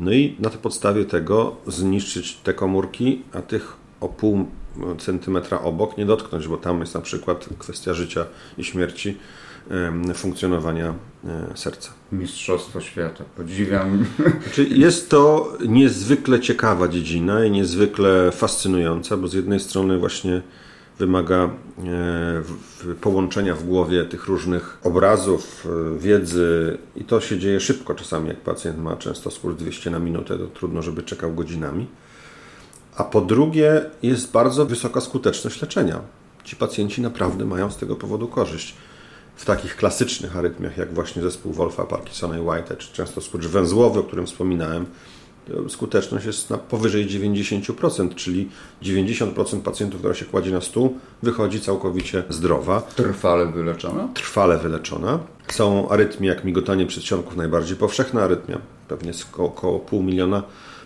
No 0.00 0.12
i 0.12 0.36
na 0.38 0.50
podstawie 0.50 1.04
tego 1.04 1.56
zniszczyć 1.66 2.36
te 2.36 2.54
komórki, 2.54 3.22
a 3.32 3.42
tych 3.42 3.83
o 4.00 4.08
pół 4.08 4.46
centymetra 4.98 5.60
obok 5.60 5.98
nie 5.98 6.06
dotknąć, 6.06 6.48
bo 6.48 6.56
tam 6.56 6.80
jest 6.80 6.94
na 6.94 7.00
przykład 7.00 7.48
kwestia 7.58 7.94
życia 7.94 8.26
i 8.58 8.64
śmierci 8.64 9.16
funkcjonowania 10.14 10.94
e, 11.24 11.56
serca. 11.56 11.90
Mistrzostwo 12.12 12.80
świata, 12.80 13.24
podziwiam. 13.36 14.06
Znaczy 14.42 14.64
jest 14.64 15.10
to 15.10 15.52
niezwykle 15.68 16.40
ciekawa 16.40 16.88
dziedzina 16.88 17.44
i 17.44 17.50
niezwykle 17.50 18.32
fascynująca, 18.32 19.16
bo 19.16 19.28
z 19.28 19.34
jednej 19.34 19.60
strony 19.60 19.98
właśnie 19.98 20.42
wymaga 20.98 21.50
e, 22.94 22.94
połączenia 23.00 23.54
w 23.54 23.64
głowie 23.64 24.04
tych 24.04 24.26
różnych 24.26 24.78
obrazów, 24.82 25.66
e, 25.66 25.98
wiedzy 25.98 26.78
i 26.96 27.04
to 27.04 27.20
się 27.20 27.38
dzieje 27.38 27.60
szybko. 27.60 27.94
Czasami 27.94 28.28
jak 28.28 28.40
pacjent 28.40 28.78
ma 28.78 28.96
często 28.96 29.30
skór 29.30 29.56
200 29.56 29.90
na 29.90 29.98
minutę, 29.98 30.38
to 30.38 30.46
trudno, 30.46 30.82
żeby 30.82 31.02
czekał 31.02 31.34
godzinami. 31.34 31.86
A 32.96 33.04
po 33.04 33.20
drugie 33.20 33.90
jest 34.02 34.32
bardzo 34.32 34.66
wysoka 34.66 35.00
skuteczność 35.00 35.62
leczenia. 35.62 36.00
Ci 36.44 36.56
pacjenci 36.56 37.00
naprawdę 37.00 37.44
mają 37.44 37.70
z 37.70 37.76
tego 37.76 37.96
powodu 37.96 38.28
korzyść 38.28 38.74
w 39.36 39.44
takich 39.44 39.76
klasycznych 39.76 40.36
arytmiach, 40.36 40.76
jak 40.76 40.94
właśnie 40.94 41.22
zespół 41.22 41.52
Wolfa, 41.52 41.84
Parkinsona 41.84 42.38
i 42.38 42.40
White, 42.40 42.76
czy 42.76 42.92
często 42.92 43.20
skurcz 43.20 43.46
węzłowy, 43.46 44.00
o 44.00 44.02
którym 44.02 44.26
wspominałem, 44.26 44.86
skuteczność 45.68 46.26
jest 46.26 46.50
na 46.50 46.58
powyżej 46.58 47.06
90%, 47.06 48.14
czyli 48.14 48.48
90% 48.82 49.60
pacjentów, 49.60 50.00
która 50.00 50.14
się 50.14 50.24
kładzie 50.24 50.50
na 50.50 50.60
stół, 50.60 50.98
wychodzi 51.22 51.60
całkowicie 51.60 52.24
zdrowa. 52.28 52.80
Trwale 52.80 53.46
wyleczona? 53.46 54.08
Trwale 54.14 54.58
wyleczona. 54.58 55.18
Są 55.52 55.88
arytmie 55.88 56.28
jak 56.28 56.44
migotanie 56.44 56.86
przedsionków, 56.86 57.36
najbardziej 57.36 57.76
powszechna 57.76 58.22
arytmia. 58.22 58.58
Pewnie 58.88 59.12
około 59.38 59.78
pół 59.78 60.02
miliona 60.02 60.42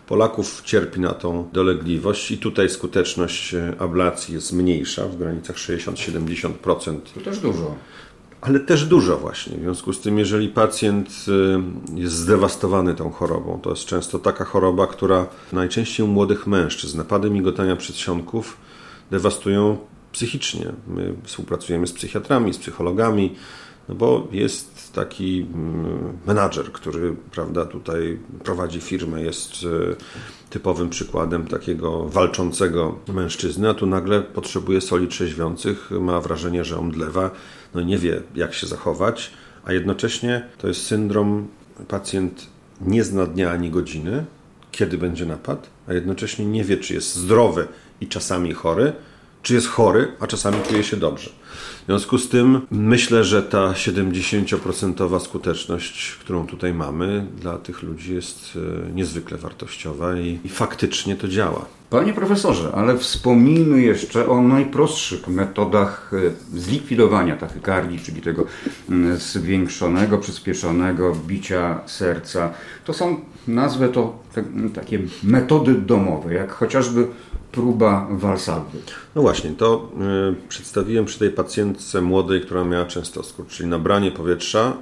Polaków 0.08 0.62
cierpi 0.64 1.00
na 1.00 1.14
tą 1.14 1.48
dolegliwość 1.52 2.30
i 2.30 2.38
tutaj 2.38 2.70
skuteczność 2.70 3.54
ablacji 3.78 4.34
jest 4.34 4.52
mniejsza, 4.52 5.08
w 5.08 5.16
granicach 5.16 5.56
60-70%. 5.56 7.00
To 7.14 7.20
też 7.20 7.38
dużo 7.38 7.74
ale 8.40 8.60
też 8.60 8.84
dużo 8.84 9.16
właśnie. 9.16 9.56
W 9.56 9.60
związku 9.60 9.92
z 9.92 10.00
tym, 10.00 10.18
jeżeli 10.18 10.48
pacjent 10.48 11.08
y, 11.28 12.00
jest 12.00 12.14
zdewastowany 12.14 12.94
tą 12.94 13.10
chorobą, 13.10 13.60
to 13.62 13.70
jest 13.70 13.84
często 13.84 14.18
taka 14.18 14.44
choroba, 14.44 14.86
która 14.86 15.26
najczęściej 15.52 16.06
u 16.06 16.08
młodych 16.08 16.46
mężczyzn, 16.46 16.98
napady 16.98 17.30
migotania 17.30 17.76
przedsionków 17.76 18.56
dewastują 19.10 19.76
psychicznie. 20.12 20.72
My 20.86 21.14
współpracujemy 21.24 21.86
z 21.86 21.92
psychiatrami, 21.92 22.54
z 22.54 22.58
psychologami, 22.58 23.34
no 23.88 23.94
bo 23.94 24.28
jest 24.32 24.77
taki 24.92 25.46
mm, 25.54 26.18
menadżer, 26.26 26.72
który 26.72 27.16
prawda, 27.30 27.64
tutaj 27.64 28.18
prowadzi 28.44 28.80
firmę, 28.80 29.22
jest 29.22 29.62
y, 29.62 29.96
typowym 30.50 30.90
przykładem 30.90 31.46
takiego 31.46 32.08
walczącego 32.08 32.98
mężczyzny, 33.08 33.68
a 33.68 33.74
tu 33.74 33.86
nagle 33.86 34.22
potrzebuje 34.22 34.80
soli 34.80 35.08
trzeźwiących, 35.08 35.90
ma 35.90 36.20
wrażenie, 36.20 36.64
że 36.64 36.78
omdlewa, 36.78 37.30
no 37.74 37.80
nie 37.80 37.98
wie 37.98 38.22
jak 38.34 38.54
się 38.54 38.66
zachować, 38.66 39.30
a 39.64 39.72
jednocześnie 39.72 40.48
to 40.58 40.68
jest 40.68 40.86
syndrom, 40.86 41.48
pacjent 41.88 42.46
nie 42.80 43.04
zna 43.04 43.26
dnia 43.26 43.50
ani 43.50 43.70
godziny, 43.70 44.24
kiedy 44.72 44.98
będzie 44.98 45.26
napad, 45.26 45.70
a 45.88 45.92
jednocześnie 45.92 46.46
nie 46.46 46.64
wie, 46.64 46.76
czy 46.76 46.94
jest 46.94 47.14
zdrowy 47.14 47.68
i 48.00 48.06
czasami 48.06 48.52
chory, 48.52 48.92
czy 49.42 49.54
jest 49.54 49.66
chory, 49.66 50.12
a 50.20 50.26
czasami 50.26 50.56
czuje 50.68 50.84
się 50.84 50.96
dobrze. 50.96 51.30
Związku 51.88 52.18
z 52.18 52.28
tym 52.28 52.60
myślę, 52.70 53.24
że 53.24 53.42
ta 53.42 53.72
70% 53.72 55.20
skuteczność, 55.20 56.16
którą 56.20 56.46
tutaj 56.46 56.74
mamy, 56.74 57.26
dla 57.40 57.58
tych 57.58 57.82
ludzi 57.82 58.14
jest 58.14 58.58
e, 58.86 58.92
niezwykle 58.92 59.38
wartościowa 59.38 60.18
i, 60.18 60.38
i 60.44 60.48
faktycznie 60.48 61.16
to 61.16 61.28
działa. 61.28 61.64
Panie 61.90 62.12
profesorze, 62.12 62.72
ale 62.74 62.98
wspomnijmy 62.98 63.82
jeszcze 63.82 64.28
o 64.28 64.42
najprostszych 64.42 65.28
metodach 65.28 66.10
e, 66.54 66.58
zlikwidowania 66.58 67.36
tachykardii, 67.36 67.98
czyli 67.98 68.22
tego 68.22 68.46
zwiększonego, 69.16 70.18
przyspieszonego 70.18 71.16
bicia 71.26 71.80
serca. 71.86 72.52
To 72.84 72.92
są, 72.92 73.20
nazwę 73.46 73.88
to 73.88 74.18
takie 74.74 74.98
metody 75.22 75.74
domowe, 75.74 76.34
jak 76.34 76.52
chociażby 76.52 77.06
próba 77.58 78.06
walsawy. 78.10 78.78
No 79.14 79.22
właśnie, 79.22 79.50
to 79.50 79.90
y, 80.42 80.48
przedstawiłem 80.48 81.04
przy 81.04 81.18
tej 81.18 81.30
pacjentce 81.30 82.00
młodej, 82.00 82.40
która 82.40 82.64
miała 82.64 82.86
często 82.86 83.22
skurcz, 83.22 83.50
czyli 83.50 83.68
nabranie 83.68 84.10
powietrza, 84.10 84.76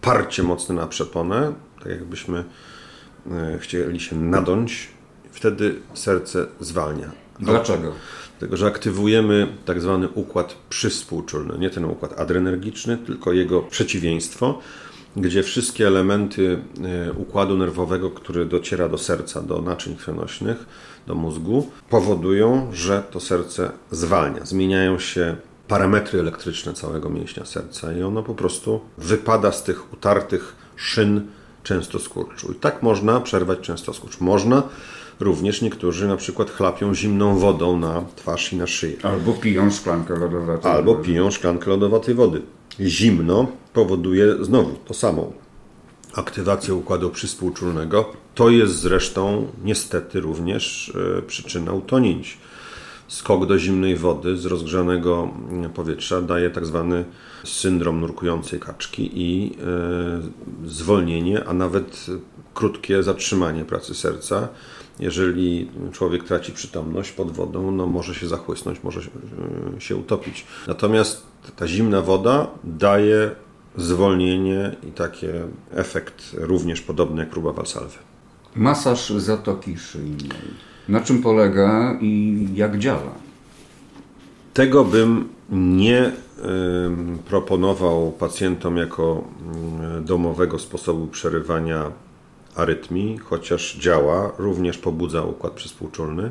parcie 0.00 0.42
mocne 0.42 0.74
na 0.74 0.86
przeponę, 0.86 1.52
tak 1.78 1.88
jakbyśmy 1.88 2.44
y, 3.54 3.58
chcieli 3.58 4.00
się 4.00 4.16
nadąć, 4.16 4.88
wtedy 5.32 5.74
serce 5.94 6.46
zwalnia. 6.60 7.10
Dlaczego? 7.40 7.92
Dlatego, 8.38 8.56
że 8.56 8.66
aktywujemy 8.66 9.46
tak 9.64 9.80
zwany 9.80 10.08
układ 10.08 10.56
przyspółczulny, 10.68 11.58
nie 11.58 11.70
ten 11.70 11.84
układ 11.84 12.20
adrenergiczny, 12.20 12.98
tylko 12.98 13.32
jego 13.32 13.62
przeciwieństwo, 13.62 14.58
gdzie 15.16 15.42
wszystkie 15.42 15.86
elementy 15.86 16.62
y, 17.08 17.12
układu 17.12 17.56
nerwowego, 17.56 18.10
który 18.10 18.46
dociera 18.46 18.88
do 18.88 18.98
serca, 18.98 19.42
do 19.42 19.62
naczyń 19.62 19.96
krwionośnych, 19.96 20.66
do 21.06 21.14
mózgu, 21.14 21.70
powodują, 21.90 22.68
że 22.72 23.02
to 23.10 23.20
serce 23.20 23.72
zwalnia. 23.90 24.44
Zmieniają 24.44 24.98
się 24.98 25.36
parametry 25.68 26.20
elektryczne 26.20 26.72
całego 26.72 27.10
mięśnia 27.10 27.44
serca 27.44 27.92
i 27.92 28.02
ono 28.02 28.22
po 28.22 28.34
prostu 28.34 28.80
wypada 28.98 29.52
z 29.52 29.64
tych 29.64 29.92
utartych 29.92 30.56
szyn 30.76 31.26
częstoskurczu. 31.62 32.52
I 32.52 32.54
tak 32.54 32.82
można 32.82 33.20
przerwać 33.20 33.60
częstoskurcz. 33.60 34.20
Można 34.20 34.62
również 35.20 35.62
niektórzy 35.62 36.08
na 36.08 36.16
przykład 36.16 36.50
chlapią 36.50 36.94
zimną 36.94 37.38
wodą 37.38 37.78
na 37.78 38.04
twarz 38.16 38.52
i 38.52 38.56
na 38.56 38.66
szyję. 38.66 38.96
Albo 39.02 39.32
piją 39.32 39.70
szklankę 39.70 40.18
lodowatej 40.18 40.72
Albo 40.72 40.94
piją 40.94 41.30
szklankę 41.30 41.70
lodowatej 41.70 42.14
wody. 42.14 42.42
Zimno 42.80 43.46
powoduje 43.72 44.44
znowu 44.44 44.74
to 44.84 44.94
samo. 44.94 45.32
Aktywację 46.14 46.74
układu 46.74 47.10
przyspółczulnego. 47.10 48.12
To 48.34 48.50
jest 48.50 48.74
zresztą 48.78 49.46
niestety 49.64 50.20
również 50.20 50.92
e, 51.18 51.22
przyczyną 51.22 51.72
utonięć. 51.76 52.38
Skok 53.08 53.46
do 53.46 53.58
zimnej 53.58 53.96
wody 53.96 54.36
z 54.36 54.46
rozgrzanego 54.46 55.28
powietrza 55.74 56.22
daje 56.22 56.50
tak 56.50 56.66
zwany 56.66 57.04
syndrom 57.44 58.00
nurkującej 58.00 58.60
kaczki 58.60 59.10
i 59.14 59.52
e, 60.64 60.68
zwolnienie, 60.68 61.44
a 61.44 61.52
nawet 61.52 62.06
krótkie 62.60 63.02
zatrzymanie 63.02 63.64
pracy 63.64 63.94
serca. 63.94 64.48
Jeżeli 64.98 65.70
człowiek 65.92 66.24
traci 66.24 66.52
przytomność 66.52 67.12
pod 67.12 67.30
wodą, 67.30 67.70
no 67.70 67.86
może 67.86 68.14
się 68.14 68.28
zachłysnąć, 68.28 68.82
może 68.82 69.00
się 69.78 69.96
utopić. 69.96 70.46
Natomiast 70.68 71.22
ta 71.56 71.68
zimna 71.68 72.02
woda 72.02 72.46
daje 72.64 73.30
zwolnienie 73.76 74.76
i 74.88 74.92
taki 74.92 75.26
efekt 75.70 76.36
również 76.38 76.80
podobny 76.80 77.20
jak 77.20 77.30
próba 77.30 77.52
walsalwy. 77.52 77.98
Masaż 78.56 79.10
zatoki 79.10 79.78
szyjnej. 79.78 80.30
Na 80.88 81.00
czym 81.00 81.22
polega 81.22 81.98
i 82.00 82.46
jak 82.54 82.78
działa? 82.78 83.14
Tego 84.54 84.84
bym 84.84 85.28
nie 85.50 86.12
proponował 87.28 88.12
pacjentom 88.12 88.76
jako 88.76 89.24
domowego 90.00 90.58
sposobu 90.58 91.06
przerywania 91.06 91.90
arytmii, 92.54 93.18
chociaż 93.18 93.76
działa, 93.76 94.32
również 94.38 94.78
pobudza 94.78 95.22
układ 95.22 95.52
przyspółczulny. 95.52 96.30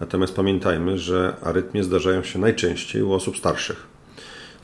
Natomiast 0.00 0.36
pamiętajmy, 0.36 0.98
że 0.98 1.36
arytmie 1.42 1.84
zdarzają 1.84 2.22
się 2.22 2.38
najczęściej 2.38 3.02
u 3.02 3.12
osób 3.12 3.38
starszych. 3.38 3.93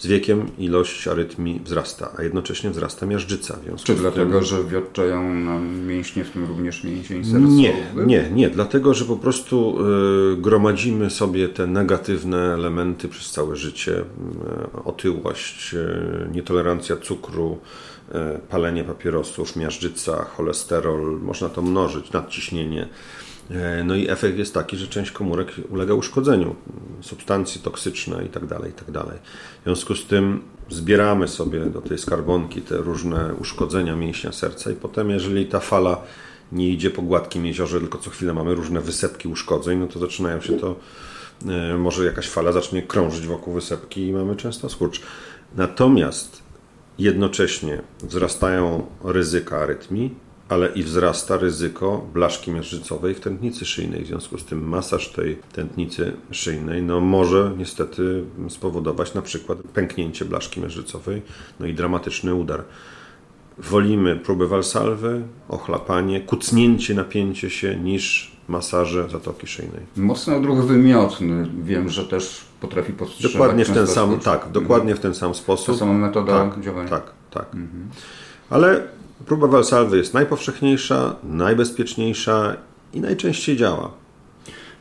Z 0.00 0.06
wiekiem 0.06 0.46
ilość 0.58 1.08
arytmii 1.08 1.60
wzrasta, 1.64 2.12
a 2.18 2.22
jednocześnie 2.22 2.70
wzrasta 2.70 3.06
miażdżyca. 3.06 3.58
Czy 3.84 3.94
dlatego, 3.94 4.38
tym... 4.38 4.44
że 4.44 4.64
wiotczają 4.64 5.34
nam 5.34 5.86
mięśnie, 5.86 6.24
w 6.24 6.30
tym 6.30 6.46
również 6.46 6.84
mięsień 6.84 7.24
sercowy? 7.24 7.52
Nie, 7.52 7.74
nie, 8.06 8.30
nie. 8.30 8.50
Dlatego, 8.50 8.94
że 8.94 9.04
po 9.04 9.16
prostu 9.16 9.78
y, 10.32 10.36
gromadzimy 10.36 11.10
sobie 11.10 11.48
te 11.48 11.66
negatywne 11.66 12.54
elementy 12.54 13.08
przez 13.08 13.30
całe 13.30 13.56
życie. 13.56 13.92
Y, 13.92 14.04
otyłość, 14.84 15.74
y, 15.74 16.28
nietolerancja 16.32 16.96
cukru, 16.96 17.58
palenie 18.48 18.84
papierosów, 18.84 19.56
miażdżyca, 19.56 20.24
cholesterol. 20.24 21.20
Można 21.22 21.48
to 21.48 21.62
mnożyć, 21.62 22.12
nadciśnienie 22.12 22.88
no 23.84 23.94
i 23.94 24.08
efekt 24.08 24.38
jest 24.38 24.54
taki, 24.54 24.76
że 24.76 24.88
część 24.88 25.10
komórek 25.10 25.48
ulega 25.70 25.94
uszkodzeniu, 25.94 26.54
substancje 27.00 27.62
toksyczne 27.62 28.22
itd., 28.22 28.48
tak 28.48 28.64
itd. 28.64 28.92
Tak 28.92 29.18
w 29.60 29.64
związku 29.64 29.94
z 29.94 30.06
tym 30.06 30.42
zbieramy 30.68 31.28
sobie 31.28 31.66
do 31.66 31.80
tej 31.80 31.98
skarbonki 31.98 32.62
te 32.62 32.76
różne 32.76 33.34
uszkodzenia 33.34 33.96
mięśnia 33.96 34.32
serca 34.32 34.70
i 34.70 34.74
potem 34.74 35.10
jeżeli 35.10 35.46
ta 35.46 35.60
fala 35.60 36.02
nie 36.52 36.68
idzie 36.68 36.90
po 36.90 37.02
gładkim 37.02 37.46
jeziorze, 37.46 37.80
tylko 37.80 37.98
co 37.98 38.10
chwilę 38.10 38.34
mamy 38.34 38.54
różne 38.54 38.80
wysepki 38.80 39.28
uszkodzeń, 39.28 39.78
no 39.78 39.86
to 39.86 39.98
zaczynają 39.98 40.40
się 40.40 40.58
to, 40.58 40.76
e, 41.48 41.78
może 41.78 42.04
jakaś 42.04 42.28
fala 42.28 42.52
zacznie 42.52 42.82
krążyć 42.82 43.26
wokół 43.26 43.54
wysepki 43.54 44.06
i 44.06 44.12
mamy 44.12 44.36
często 44.36 44.68
skurcz. 44.68 45.00
Natomiast 45.56 46.42
jednocześnie 46.98 47.82
wzrastają 48.02 48.86
ryzyka 49.04 49.58
arytmii, 49.58 50.14
ale 50.50 50.68
i 50.68 50.82
wzrasta 50.82 51.36
ryzyko 51.36 52.06
blaszki 52.14 52.50
miażdżycowej 52.50 53.14
w 53.14 53.20
tętnicy 53.20 53.64
szyjnej. 53.64 54.04
W 54.04 54.06
związku 54.06 54.38
z 54.38 54.44
tym 54.44 54.68
masaż 54.68 55.08
tej 55.08 55.36
tętnicy 55.52 56.12
szyjnej 56.30 56.82
no, 56.82 57.00
może 57.00 57.52
niestety 57.58 58.24
spowodować 58.48 59.14
na 59.14 59.22
przykład 59.22 59.58
pęknięcie 59.58 60.24
blaszki 60.24 60.60
miażdżycowej 60.60 61.22
no 61.60 61.66
i 61.66 61.74
dramatyczny 61.74 62.34
udar. 62.34 62.64
Wolimy 63.58 64.16
próbę 64.16 64.46
walsalwy, 64.46 65.22
ochlapanie, 65.48 66.20
kucnięcie, 66.20 66.94
napięcie 66.94 67.50
się 67.50 67.76
niż 67.76 68.32
masaże 68.48 69.08
zatoki 69.08 69.46
szyjnej. 69.46 69.80
Mocny 69.96 70.36
odruch 70.36 70.64
wymiotny. 70.64 71.48
Wiem, 71.62 71.88
że 71.88 72.04
też 72.04 72.40
potrafi 72.60 72.92
powstrzymać 72.92 73.32
Dokładnie 73.32 73.64
w 73.64 73.70
ten 73.70 73.86
sam, 73.86 74.18
tak, 74.18 74.48
dokładnie 74.52 74.94
w 74.94 75.00
ten 75.00 75.14
sam 75.14 75.34
sposób. 75.34 75.74
Ta 75.74 75.78
sama 75.78 75.92
metoda 75.92 76.50
tak, 76.50 76.60
działania. 76.60 76.88
Tak, 76.88 77.12
tak. 77.30 77.54
Mhm. 77.54 77.88
Ale 78.50 78.82
Próba 79.26 79.46
Valsalwy 79.46 79.96
jest 79.96 80.14
najpowszechniejsza, 80.14 81.16
najbezpieczniejsza 81.24 82.56
i 82.92 83.00
najczęściej 83.00 83.56
działa. 83.56 83.90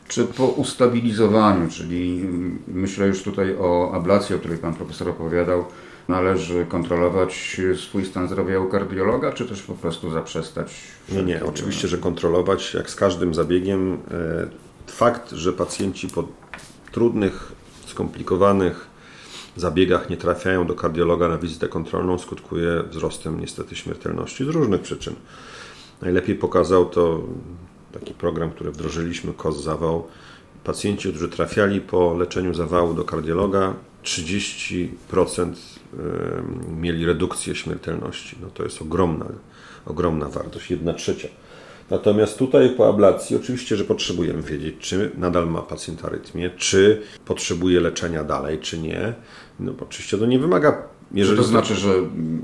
Czy 0.08 0.25
po 0.25 0.47
ustabilizowaniu, 0.47 1.69
czyli 1.69 2.28
myślę 2.67 3.08
już 3.08 3.23
tutaj 3.23 3.56
o 3.60 3.91
ablacji, 3.93 4.36
o 4.36 4.39
której 4.39 4.58
Pan 4.58 4.73
Profesor 4.73 5.10
opowiadał, 5.10 5.65
należy 6.08 6.65
kontrolować 6.65 7.62
swój 7.75 8.06
stan 8.06 8.28
zdrowia 8.28 8.60
u 8.60 8.67
kardiologa, 8.67 9.32
czy 9.32 9.45
też 9.45 9.62
po 9.62 9.73
prostu 9.73 10.12
zaprzestać? 10.12 10.73
Nie, 11.10 11.23
nie, 11.23 11.45
oczywiście, 11.45 11.88
że 11.88 11.97
kontrolować, 11.97 12.73
jak 12.73 12.89
z 12.89 12.95
każdym 12.95 13.34
zabiegiem. 13.34 13.93
E, 13.93 14.91
fakt, 14.91 15.32
że 15.32 15.54
pacjenci 15.54 16.08
po 16.08 16.23
trudnych, 16.91 17.52
skomplikowanych 17.86 18.88
zabiegach 19.55 20.09
nie 20.09 20.17
trafiają 20.17 20.67
do 20.67 20.75
kardiologa 20.75 21.27
na 21.27 21.38
wizytę 21.38 21.67
kontrolną, 21.67 22.17
skutkuje 22.17 22.83
wzrostem 22.89 23.39
niestety 23.39 23.75
śmiertelności 23.75 24.45
z 24.45 24.47
różnych 24.47 24.81
przyczyn. 24.81 25.15
Najlepiej 26.01 26.35
pokazał 26.35 26.85
to 26.85 27.23
taki 27.91 28.13
program, 28.13 28.51
który 28.51 28.71
wdrożyliśmy, 28.71 29.33
KOS 29.33 29.63
Zawał. 29.63 30.07
Pacjenci, 30.63 31.09
którzy 31.09 31.29
trafiali 31.29 31.81
po 31.81 32.13
leczeniu 32.17 32.53
zawału 32.53 32.93
do 32.93 33.03
kardiologa, 33.03 33.73
30% 34.03 35.53
mieli 36.77 37.05
redukcję 37.05 37.55
śmiertelności. 37.55 38.38
No 38.41 38.47
to 38.53 38.63
jest 38.63 38.81
ogromna, 38.81 39.25
ogromna 39.85 40.29
wartość, 40.29 40.71
1 40.71 40.95
trzecia. 40.95 41.27
Natomiast 41.91 42.38
tutaj 42.38 42.69
po 42.69 42.89
ablacji 42.89 43.36
oczywiście, 43.36 43.75
że 43.75 43.84
potrzebujemy 43.84 44.41
wiedzieć, 44.41 44.75
czy 44.80 45.12
nadal 45.17 45.47
ma 45.47 45.62
pacjent 45.62 46.06
arytmię, 46.06 46.49
czy 46.58 47.02
potrzebuje 47.25 47.80
leczenia 47.80 48.23
dalej, 48.23 48.60
czy 48.60 48.80
nie. 48.80 49.13
No 49.60 49.73
oczywiście 49.82 50.17
to 50.17 50.25
nie 50.25 50.39
wymaga 50.39 50.84
jeżeli 51.13 51.38
to 51.38 51.43
znaczy, 51.43 51.75
że 51.75 51.93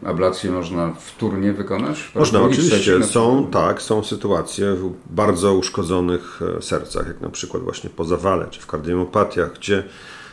ablację 0.05 0.51
można 0.51 0.93
wtórnie 0.93 1.53
wykonać? 1.53 2.11
Można, 2.15 2.41
oczywiście. 2.41 3.03
Są, 3.03 3.47
tak, 3.51 3.81
są 3.81 4.03
sytuacje 4.03 4.73
w 4.73 4.91
bardzo 5.09 5.53
uszkodzonych 5.53 6.39
e, 6.57 6.61
sercach, 6.61 7.07
jak 7.07 7.21
na 7.21 7.29
przykład 7.29 7.63
właśnie 7.63 7.89
po 7.89 8.03
zawale, 8.03 8.47
czy 8.49 8.61
w 8.61 8.67
kardiomopatiach, 8.67 9.53
gdzie 9.53 9.83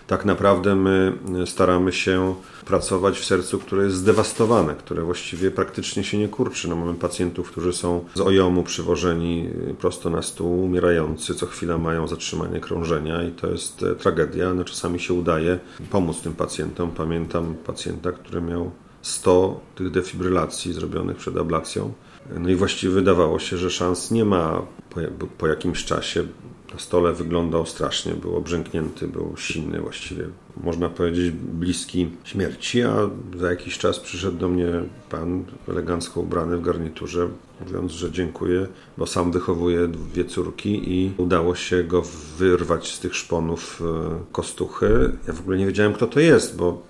tak 0.07 0.25
naprawdę 0.25 0.75
my 0.75 1.13
staramy 1.47 1.93
się 1.93 2.35
pracować 2.67 3.19
w 3.19 3.25
sercu, 3.25 3.59
które 3.59 3.85
jest 3.85 3.97
zdewastowane, 3.97 4.75
które 4.75 5.03
właściwie 5.03 5.51
praktycznie 5.51 6.05
się 6.05 6.19
nie 6.19 6.29
kurczy. 6.29 6.69
No, 6.69 6.77
mamy 6.77 6.95
pacjentów, 6.95 7.51
którzy 7.51 7.73
są 7.73 8.05
z 8.15 8.21
ojomu 8.21 8.63
przywożeni 8.63 9.49
prosto 9.79 10.11
na 10.11 10.23
stół, 10.23 10.65
umierający, 10.65 11.35
co 11.35 11.47
chwila 11.47 11.79
mają 11.79 12.09
zatrzymanie 12.09 12.61
krążenia 12.61 13.23
i 13.23 13.31
to 13.31 13.51
jest 13.51 13.83
e, 13.83 13.95
tragedia. 13.95 14.55
No, 14.55 14.65
czasami 14.65 15.01
się 15.01 15.15
udaje 15.15 15.59
pomóc 15.91 16.21
tym 16.21 16.33
pacjentom. 16.33 16.91
Pamiętam 16.91 17.55
pacjenta, 17.67 18.13
który 18.13 18.41
miał 18.43 18.71
100 19.03 19.61
tych 19.75 19.91
defibrylacji 19.91 20.73
zrobionych 20.73 21.17
przed 21.17 21.37
ablacją. 21.37 21.93
No 22.39 22.49
i 22.49 22.55
właściwie 22.55 22.93
wydawało 22.93 23.39
się, 23.39 23.57
że 23.57 23.71
szans 23.71 24.11
nie 24.11 24.25
ma 24.25 24.63
po, 24.91 25.27
po 25.39 25.47
jakimś 25.47 25.85
czasie 25.85 26.25
na 26.73 26.79
stole 26.79 27.13
wyglądał 27.13 27.67
strasznie, 27.67 28.13
był 28.13 28.37
obrzęknięty, 28.37 29.09
był 29.09 29.35
silny 29.37 29.81
właściwie. 29.81 30.25
Można 30.65 30.89
powiedzieć 30.89 31.31
bliski 31.31 32.11
śmierci, 32.25 32.83
a 32.83 33.11
za 33.39 33.51
jakiś 33.51 33.79
czas 33.79 34.01
przyszedł 34.01 34.39
do 34.39 34.49
mnie 34.49 34.67
pan 35.11 35.45
elegancko 35.69 36.21
ubrany 36.21 36.57
w 36.57 36.63
garniturze, 36.63 37.29
mówiąc, 37.61 37.93
że 37.93 38.11
dziękuję, 38.11 38.67
bo 38.99 39.07
sam 39.07 39.33
wychowuje 39.33 39.89
dwie 39.89 40.25
córki 40.25 40.93
i 40.93 41.13
udało 41.17 41.55
się 41.55 41.85
go 41.85 42.03
wyrwać 42.39 42.95
z 42.95 43.01
tych 43.01 43.17
szponów 43.17 43.83
e, 43.85 44.19
kostuchy. 44.33 45.13
Ja 45.29 45.33
w 45.33 45.41
ogóle 45.41 45.59
nie 45.59 45.67
wiedziałem, 45.67 45.93
kto 45.93 46.07
to 46.07 46.21
jest, 46.21 46.57
bo 46.57 46.83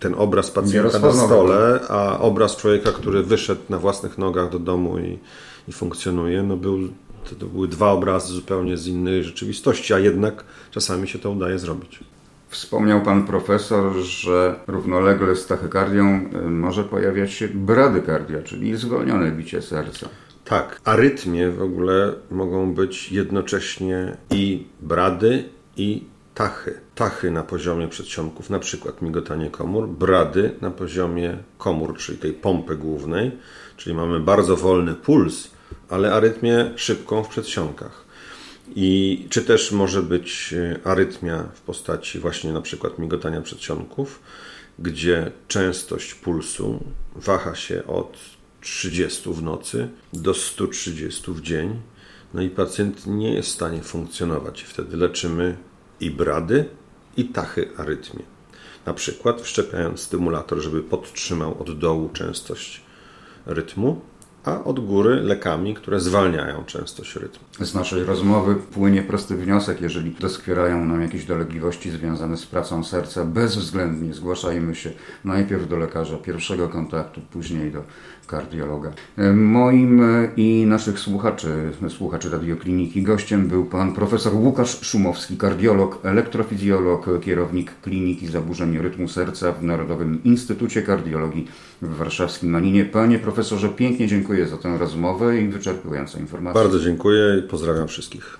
ten 0.00 0.14
obraz 0.14 0.50
pacjenta 0.50 0.98
na 0.98 1.12
stole, 1.12 1.80
a 1.88 2.18
obraz 2.18 2.56
człowieka, 2.56 2.92
który 2.92 3.22
wyszedł 3.22 3.60
na 3.68 3.78
własnych 3.78 4.18
nogach 4.18 4.50
do 4.50 4.58
domu 4.58 4.98
i, 4.98 5.18
i 5.68 5.72
funkcjonuje, 5.72 6.42
no 6.42 6.56
był 6.56 6.78
to, 7.30 7.34
to 7.34 7.46
były 7.46 7.68
dwa 7.68 7.90
obrazy 7.90 8.32
zupełnie 8.32 8.76
z 8.76 8.86
innej 8.86 9.24
rzeczywistości, 9.24 9.94
a 9.94 9.98
jednak 9.98 10.44
czasami 10.70 11.08
się 11.08 11.18
to 11.18 11.30
udaje 11.30 11.58
zrobić. 11.58 12.00
Wspomniał 12.48 13.02
pan 13.02 13.26
profesor, 13.26 13.92
że 13.96 14.54
równolegle 14.66 15.36
z 15.36 15.46
tachykardią 15.46 16.30
y, 16.46 16.50
może 16.50 16.84
pojawiać 16.84 17.32
się 17.32 17.48
bradykardia, 17.48 18.42
czyli 18.42 18.76
zwolnione 18.76 19.32
bicie 19.32 19.62
serca. 19.62 20.08
Tak, 20.44 20.80
arytmie 20.84 21.50
w 21.50 21.62
ogóle 21.62 22.14
mogą 22.30 22.74
być 22.74 23.12
jednocześnie 23.12 24.16
i 24.30 24.66
brady, 24.80 25.44
i 25.76 26.04
tachy. 26.34 26.80
Tachy 26.94 27.30
na 27.30 27.42
poziomie 27.42 27.88
przedsionków, 27.88 28.50
na 28.50 28.58
przykład 28.58 29.02
migotanie 29.02 29.50
komór, 29.50 29.88
brady 29.88 30.54
na 30.60 30.70
poziomie 30.70 31.38
komór, 31.58 31.96
czyli 31.96 32.18
tej 32.18 32.32
pompy 32.32 32.76
głównej, 32.76 33.32
czyli 33.76 33.96
mamy 33.96 34.20
bardzo 34.20 34.56
wolny 34.56 34.94
puls, 34.94 35.50
ale 35.88 36.12
arytmię 36.12 36.70
szybką 36.76 37.24
w 37.24 37.28
przedsionkach. 37.28 38.04
I 38.76 39.26
czy 39.30 39.42
też 39.42 39.72
może 39.72 40.02
być 40.02 40.54
e, 40.58 40.78
arytmia 40.84 41.42
w 41.54 41.60
postaci 41.60 42.18
właśnie 42.18 42.52
na 42.52 42.60
przykład 42.60 42.98
migotania 42.98 43.40
przedsionków, 43.40 44.22
gdzie 44.78 45.32
częstość 45.48 46.14
pulsu 46.14 46.84
waha 47.16 47.54
się 47.54 47.86
od 47.86 48.16
30 48.60 49.32
w 49.32 49.42
nocy 49.42 49.88
do 50.12 50.34
130 50.34 51.32
w 51.32 51.40
dzień. 51.40 51.80
No 52.34 52.42
i 52.42 52.50
pacjent 52.50 53.06
nie 53.06 53.34
jest 53.34 53.48
w 53.48 53.52
stanie 53.52 53.82
funkcjonować. 53.82 54.62
Wtedy 54.62 54.96
leczymy 54.96 55.56
i 56.00 56.10
brady, 56.10 56.68
i 57.16 57.24
tachy 57.24 57.68
arytmie. 57.76 58.22
Na 58.86 58.94
przykład 58.94 59.40
wszczepiając 59.40 60.00
stymulator, 60.00 60.58
żeby 60.60 60.82
podtrzymał 60.82 61.62
od 61.62 61.78
dołu 61.78 62.08
częstość 62.08 62.80
rytmu, 63.46 64.00
a 64.44 64.64
od 64.64 64.86
góry 64.86 65.20
lekami, 65.22 65.74
które 65.74 66.00
zwalniają 66.00 66.64
częstość 66.64 67.16
rytmu. 67.16 67.66
Z 67.66 67.74
naszej 67.74 68.04
rozmowy 68.04 68.54
płynie 68.54 69.02
prosty 69.02 69.36
wniosek, 69.36 69.80
jeżeli 69.80 70.10
doskwierają 70.10 70.84
nam 70.84 71.02
jakieś 71.02 71.24
dolegliwości 71.24 71.90
związane 71.90 72.36
z 72.36 72.46
pracą 72.46 72.84
serca, 72.84 73.24
bezwzględnie 73.24 74.14
zgłaszajmy 74.14 74.74
się 74.74 74.90
najpierw 75.24 75.68
do 75.68 75.76
lekarza 75.76 76.16
pierwszego 76.16 76.68
kontaktu, 76.68 77.20
później 77.32 77.70
do 77.70 77.82
kardiologa. 78.26 78.92
Moim 79.34 80.02
i 80.36 80.64
naszych 80.66 80.98
słuchaczy, 80.98 81.70
słuchaczy 81.88 82.30
radiokliniki 82.30 83.02
gościem 83.02 83.48
był 83.48 83.64
pan 83.64 83.92
profesor 83.92 84.34
Łukasz 84.34 84.80
Szumowski, 84.82 85.36
kardiolog, 85.36 85.98
elektrofizjolog, 86.02 87.06
kierownik 87.20 87.72
Kliniki 87.82 88.26
Zaburzeń 88.26 88.78
Rytmu 88.78 89.08
Serca 89.08 89.52
w 89.52 89.62
Narodowym 89.62 90.24
Instytucie 90.24 90.82
Kardiologii 90.82 91.48
w 91.82 91.96
warszawskim 91.96 92.50
Maninie. 92.50 92.84
Panie 92.84 93.18
profesorze, 93.18 93.68
pięknie 93.68 94.06
dziękuję 94.06 94.46
za 94.46 94.56
tę 94.56 94.78
rozmowę 94.78 95.40
i 95.40 95.48
wyczerpujące 95.48 96.20
informacje. 96.20 96.62
Bardzo 96.62 96.80
dziękuję 96.80 97.38
i 97.38 97.48
pozdrawiam 97.48 97.88
wszystkich. 97.88 98.38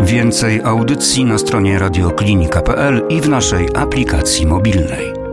Więcej 0.00 0.60
audycji 0.62 1.24
na 1.24 1.38
stronie 1.38 1.78
radioklinika.pl 1.78 3.02
i 3.08 3.20
w 3.20 3.28
naszej 3.28 3.68
aplikacji 3.74 4.46
mobilnej. 4.46 5.23